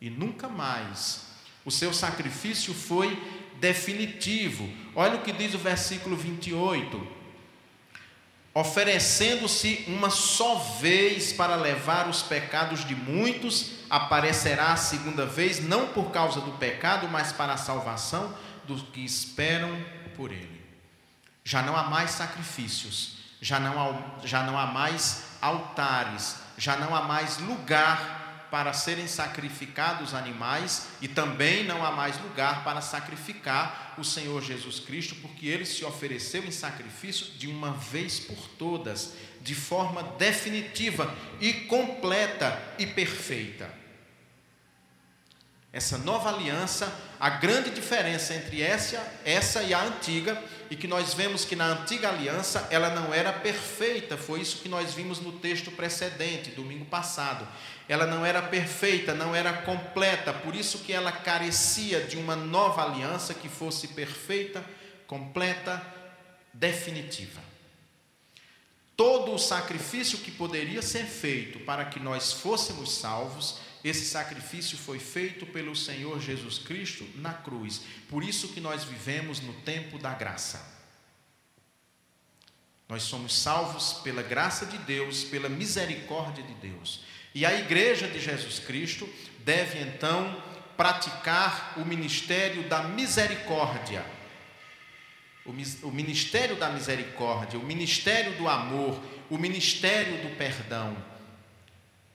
e 0.00 0.08
nunca 0.08 0.48
mais. 0.48 1.26
O 1.62 1.70
seu 1.70 1.92
sacrifício 1.92 2.72
foi 2.72 3.22
definitivo. 3.60 4.66
Olha 4.94 5.16
o 5.16 5.22
que 5.22 5.30
diz 5.30 5.52
o 5.52 5.58
versículo 5.58 6.16
28. 6.16 7.06
Oferecendo-se 8.54 9.84
uma 9.88 10.10
só 10.10 10.56
vez 10.56 11.32
para 11.32 11.56
levar 11.56 12.08
os 12.08 12.22
pecados 12.22 12.84
de 12.84 12.94
muitos, 12.94 13.70
aparecerá 13.88 14.72
a 14.72 14.76
segunda 14.76 15.24
vez, 15.24 15.66
não 15.66 15.88
por 15.88 16.10
causa 16.10 16.40
do 16.40 16.52
pecado, 16.52 17.08
mas 17.08 17.32
para 17.32 17.54
a 17.54 17.56
salvação 17.56 18.34
dos 18.66 18.82
que 18.82 19.02
esperam 19.02 19.74
por 20.16 20.30
ele. 20.30 20.60
Já 21.42 21.62
não 21.62 21.74
há 21.74 21.84
mais 21.84 22.10
sacrifícios, 22.10 23.16
já 23.40 23.58
não 23.58 23.80
há, 23.80 24.26
já 24.26 24.42
não 24.42 24.58
há 24.58 24.66
mais 24.66 25.24
altares, 25.40 26.36
já 26.58 26.76
não 26.76 26.94
há 26.94 27.02
mais 27.02 27.38
lugar 27.38 28.21
para 28.52 28.74
serem 28.74 29.08
sacrificados 29.08 30.12
animais 30.12 30.88
e 31.00 31.08
também 31.08 31.64
não 31.64 31.82
há 31.82 31.90
mais 31.90 32.20
lugar 32.20 32.62
para 32.62 32.82
sacrificar 32.82 33.94
o 33.96 34.04
Senhor 34.04 34.42
Jesus 34.42 34.78
Cristo, 34.78 35.14
porque 35.22 35.46
ele 35.46 35.64
se 35.64 35.86
ofereceu 35.86 36.44
em 36.44 36.50
sacrifício 36.50 37.32
de 37.38 37.48
uma 37.48 37.72
vez 37.72 38.20
por 38.20 38.36
todas, 38.58 39.14
de 39.40 39.54
forma 39.54 40.02
definitiva 40.18 41.16
e 41.40 41.54
completa 41.64 42.62
e 42.78 42.86
perfeita. 42.86 43.81
Essa 45.72 45.96
nova 45.96 46.28
aliança, 46.28 46.92
a 47.18 47.30
grande 47.30 47.70
diferença 47.70 48.34
entre 48.34 48.60
essa, 48.60 49.02
essa 49.24 49.62
e 49.62 49.72
a 49.72 49.82
antiga, 49.82 50.42
e 50.68 50.76
que 50.76 50.86
nós 50.86 51.14
vemos 51.14 51.44
que 51.44 51.56
na 51.56 51.66
antiga 51.66 52.08
aliança 52.10 52.68
ela 52.70 52.90
não 52.90 53.12
era 53.12 53.32
perfeita, 53.32 54.16
foi 54.16 54.40
isso 54.40 54.58
que 54.58 54.68
nós 54.68 54.92
vimos 54.92 55.18
no 55.18 55.32
texto 55.32 55.70
precedente, 55.70 56.50
domingo 56.50 56.84
passado. 56.84 57.46
Ela 57.88 58.06
não 58.06 58.24
era 58.24 58.42
perfeita, 58.42 59.14
não 59.14 59.34
era 59.34 59.52
completa, 59.52 60.32
por 60.32 60.54
isso 60.54 60.78
que 60.80 60.92
ela 60.92 61.10
carecia 61.10 62.00
de 62.02 62.16
uma 62.18 62.36
nova 62.36 62.82
aliança 62.82 63.32
que 63.32 63.48
fosse 63.48 63.88
perfeita, 63.88 64.64
completa, 65.06 65.84
definitiva. 66.52 67.40
Todo 68.94 69.34
o 69.34 69.38
sacrifício 69.38 70.18
que 70.18 70.30
poderia 70.30 70.82
ser 70.82 71.04
feito 71.04 71.60
para 71.60 71.86
que 71.86 71.98
nós 71.98 72.32
fôssemos 72.32 72.92
salvos, 72.92 73.58
esse 73.84 74.04
sacrifício 74.04 74.78
foi 74.78 74.98
feito 74.98 75.44
pelo 75.46 75.74
Senhor 75.74 76.20
Jesus 76.20 76.58
Cristo 76.58 77.04
na 77.16 77.32
cruz. 77.32 77.82
Por 78.08 78.22
isso 78.22 78.48
que 78.48 78.60
nós 78.60 78.84
vivemos 78.84 79.40
no 79.40 79.52
tempo 79.54 79.98
da 79.98 80.14
graça. 80.14 80.80
Nós 82.88 83.02
somos 83.02 83.34
salvos 83.34 83.94
pela 84.04 84.22
graça 84.22 84.66
de 84.66 84.78
Deus, 84.78 85.24
pela 85.24 85.48
misericórdia 85.48 86.44
de 86.44 86.54
Deus. 86.54 87.00
E 87.34 87.44
a 87.44 87.58
igreja 87.58 88.06
de 88.06 88.20
Jesus 88.20 88.60
Cristo 88.60 89.08
deve 89.40 89.80
então 89.80 90.40
praticar 90.76 91.74
o 91.78 91.84
ministério 91.84 92.68
da 92.68 92.84
misericórdia. 92.84 94.04
O 95.44 95.90
ministério 95.90 96.54
da 96.54 96.70
misericórdia, 96.70 97.58
o 97.58 97.64
ministério 97.64 98.36
do 98.36 98.48
amor, 98.48 99.02
o 99.28 99.36
ministério 99.36 100.22
do 100.22 100.36
perdão 100.36 101.11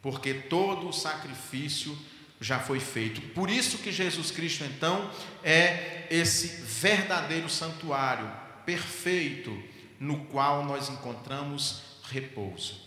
porque 0.07 0.33
todo 0.33 0.87
o 0.87 0.93
sacrifício 0.93 1.93
já 2.39 2.61
foi 2.61 2.79
feito. 2.79 3.19
Por 3.33 3.49
isso 3.49 3.79
que 3.79 3.91
Jesus 3.91 4.31
Cristo 4.31 4.63
então 4.63 5.11
é 5.43 6.07
esse 6.09 6.61
verdadeiro 6.61 7.49
santuário 7.49 8.31
perfeito 8.65 9.61
no 9.99 10.23
qual 10.27 10.63
nós 10.63 10.87
encontramos 10.87 11.81
repouso. 12.09 12.79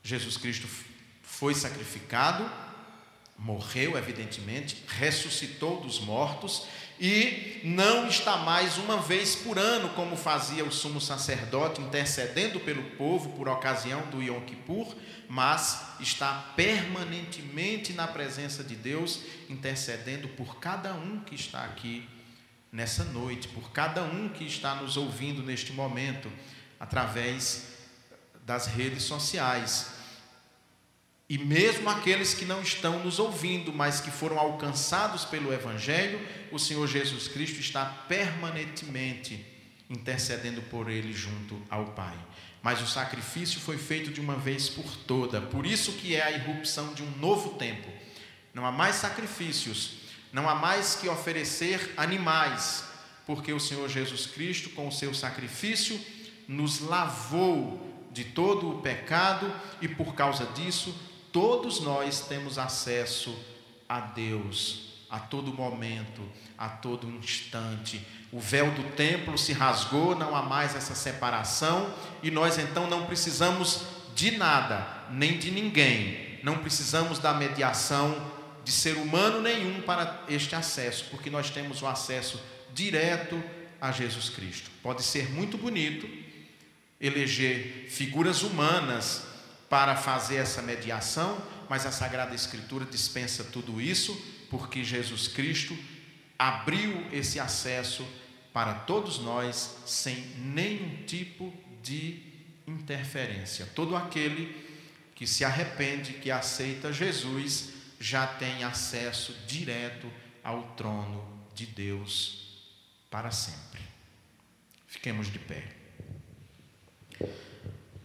Jesus 0.00 0.36
Cristo 0.36 0.68
foi 1.24 1.56
sacrificado, 1.56 2.48
morreu, 3.36 3.98
evidentemente, 3.98 4.80
ressuscitou 4.86 5.80
dos 5.80 5.98
mortos 5.98 6.68
e 7.00 7.60
não 7.64 8.06
está 8.06 8.36
mais 8.36 8.78
uma 8.78 9.00
vez 9.00 9.34
por 9.34 9.58
ano, 9.58 9.88
como 9.90 10.16
fazia 10.16 10.64
o 10.64 10.72
sumo 10.72 11.00
sacerdote, 11.00 11.80
intercedendo 11.80 12.60
pelo 12.60 12.82
povo 12.96 13.30
por 13.30 13.48
ocasião 13.48 14.02
do 14.10 14.22
Yom 14.22 14.40
Kippur, 14.42 14.94
mas 15.28 15.82
está 15.98 16.52
permanentemente 16.56 17.92
na 17.92 18.06
presença 18.06 18.62
de 18.62 18.76
Deus, 18.76 19.20
intercedendo 19.48 20.28
por 20.28 20.58
cada 20.58 20.94
um 20.94 21.20
que 21.20 21.34
está 21.34 21.64
aqui 21.64 22.08
nessa 22.70 23.04
noite, 23.04 23.48
por 23.48 23.70
cada 23.70 24.02
um 24.02 24.28
que 24.28 24.44
está 24.44 24.74
nos 24.74 24.96
ouvindo 24.96 25.42
neste 25.42 25.72
momento, 25.72 26.30
através 26.78 27.74
das 28.44 28.66
redes 28.66 29.04
sociais. 29.04 29.93
E 31.34 31.38
mesmo 31.38 31.90
aqueles 31.90 32.32
que 32.32 32.44
não 32.44 32.62
estão 32.62 33.00
nos 33.02 33.18
ouvindo, 33.18 33.72
mas 33.72 34.00
que 34.00 34.08
foram 34.08 34.38
alcançados 34.38 35.24
pelo 35.24 35.52
Evangelho, 35.52 36.20
o 36.52 36.60
Senhor 36.60 36.86
Jesus 36.86 37.26
Cristo 37.26 37.58
está 37.58 37.84
permanentemente 37.84 39.44
intercedendo 39.90 40.62
por 40.62 40.88
ele 40.88 41.12
junto 41.12 41.60
ao 41.68 41.86
Pai. 41.86 42.16
Mas 42.62 42.80
o 42.80 42.86
sacrifício 42.86 43.58
foi 43.58 43.76
feito 43.76 44.12
de 44.12 44.20
uma 44.20 44.36
vez 44.36 44.68
por 44.68 44.84
toda, 45.08 45.40
por 45.40 45.66
isso 45.66 45.94
que 45.94 46.14
é 46.14 46.22
a 46.22 46.30
irrupção 46.30 46.94
de 46.94 47.02
um 47.02 47.10
novo 47.18 47.58
tempo. 47.58 47.88
Não 48.54 48.64
há 48.64 48.70
mais 48.70 48.94
sacrifícios, 48.94 49.94
não 50.32 50.48
há 50.48 50.54
mais 50.54 50.94
que 50.94 51.08
oferecer 51.08 51.94
animais, 51.96 52.84
porque 53.26 53.52
o 53.52 53.58
Senhor 53.58 53.88
Jesus 53.88 54.26
Cristo, 54.26 54.70
com 54.70 54.86
o 54.86 54.92
seu 54.92 55.12
sacrifício, 55.12 56.00
nos 56.46 56.78
lavou 56.78 58.08
de 58.12 58.22
todo 58.22 58.70
o 58.70 58.80
pecado 58.82 59.52
e 59.82 59.88
por 59.88 60.14
causa 60.14 60.46
disso 60.46 60.94
todos 61.34 61.80
nós 61.80 62.20
temos 62.20 62.58
acesso 62.58 63.36
a 63.88 63.98
Deus 63.98 64.84
a 65.10 65.18
todo 65.18 65.52
momento, 65.52 66.22
a 66.56 66.68
todo 66.68 67.08
instante. 67.08 68.00
O 68.30 68.38
véu 68.38 68.70
do 68.70 68.84
templo 68.94 69.36
se 69.36 69.52
rasgou, 69.52 70.14
não 70.14 70.34
há 70.34 70.42
mais 70.42 70.76
essa 70.76 70.94
separação, 70.94 71.92
e 72.22 72.30
nós 72.30 72.56
então 72.56 72.88
não 72.88 73.04
precisamos 73.06 73.82
de 74.14 74.36
nada, 74.36 74.86
nem 75.10 75.36
de 75.36 75.50
ninguém. 75.50 76.38
Não 76.44 76.58
precisamos 76.58 77.18
da 77.18 77.34
mediação 77.34 78.32
de 78.64 78.70
ser 78.70 78.96
humano 78.96 79.40
nenhum 79.40 79.82
para 79.82 80.22
este 80.28 80.54
acesso, 80.54 81.06
porque 81.10 81.30
nós 81.30 81.50
temos 81.50 81.82
o 81.82 81.86
acesso 81.88 82.40
direto 82.72 83.42
a 83.80 83.90
Jesus 83.90 84.28
Cristo. 84.28 84.70
Pode 84.84 85.02
ser 85.02 85.30
muito 85.30 85.58
bonito 85.58 86.08
eleger 87.00 87.88
figuras 87.88 88.42
humanas 88.42 89.33
para 89.74 89.96
fazer 89.96 90.36
essa 90.36 90.62
mediação, 90.62 91.36
mas 91.68 91.84
a 91.84 91.90
Sagrada 91.90 92.32
Escritura 92.32 92.84
dispensa 92.84 93.42
tudo 93.42 93.80
isso, 93.80 94.14
porque 94.48 94.84
Jesus 94.84 95.26
Cristo 95.26 95.76
abriu 96.38 97.08
esse 97.10 97.40
acesso 97.40 98.06
para 98.52 98.72
todos 98.72 99.18
nós 99.18 99.78
sem 99.84 100.14
nenhum 100.38 101.02
tipo 101.06 101.52
de 101.82 102.22
interferência. 102.68 103.66
Todo 103.74 103.96
aquele 103.96 104.64
que 105.12 105.26
se 105.26 105.44
arrepende, 105.44 106.12
que 106.12 106.30
aceita 106.30 106.92
Jesus, 106.92 107.70
já 107.98 108.28
tem 108.28 108.62
acesso 108.62 109.34
direto 109.44 110.08
ao 110.44 110.62
trono 110.76 111.48
de 111.52 111.66
Deus 111.66 112.62
para 113.10 113.32
sempre. 113.32 113.82
Fiquemos 114.86 115.32
de 115.32 115.40
pé. 115.40 115.64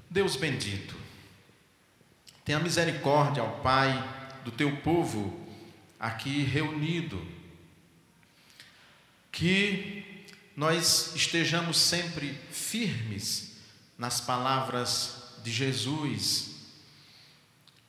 Deus 0.10 0.36
bendito, 0.36 1.09
tenha 2.50 2.60
misericórdia 2.60 3.44
ao 3.44 3.60
Pai 3.60 3.94
do 4.44 4.50
teu 4.50 4.76
povo 4.78 5.40
aqui 6.00 6.42
reunido, 6.42 7.24
que 9.32 10.26
nós 10.56 11.14
estejamos 11.16 11.78
sempre 11.78 12.34
firmes 12.50 13.56
nas 14.00 14.20
palavras 14.20 15.36
de 15.44 15.52
Jesus, 15.52 16.56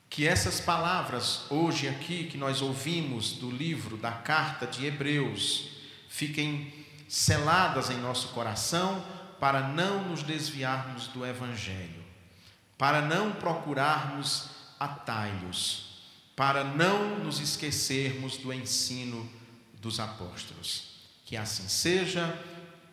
que 0.07 0.27
essas 0.27 0.59
palavras 0.59 1.49
hoje 1.49 1.87
aqui 1.87 2.25
que 2.25 2.37
nós 2.37 2.61
ouvimos 2.61 3.31
do 3.31 3.49
livro 3.49 3.97
da 3.97 4.11
carta 4.11 4.67
de 4.67 4.85
Hebreus 4.85 5.71
fiquem 6.07 6.71
seladas 7.09 7.89
em 7.89 7.97
nosso 7.97 8.27
coração 8.27 9.03
para 9.39 9.69
não 9.69 10.07
nos 10.09 10.21
desviarmos 10.21 11.07
do 11.07 11.25
Evangelho, 11.25 12.03
para 12.77 13.01
não 13.01 13.31
procurarmos 13.31 14.50
atalhos, 14.81 16.01
para 16.35 16.63
não 16.63 17.19
nos 17.19 17.39
esquecermos 17.39 18.37
do 18.37 18.51
ensino 18.51 19.29
dos 19.79 19.99
apóstolos. 19.99 20.95
Que 21.23 21.37
assim 21.37 21.67
seja, 21.67 22.35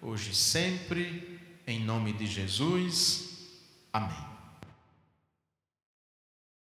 hoje 0.03 0.33
e 0.33 0.35
sempre, 0.35 1.41
em 1.67 1.81
nome 1.81 2.13
de 2.13 2.27
Jesus. 2.27 3.49
Amém. 3.91 4.28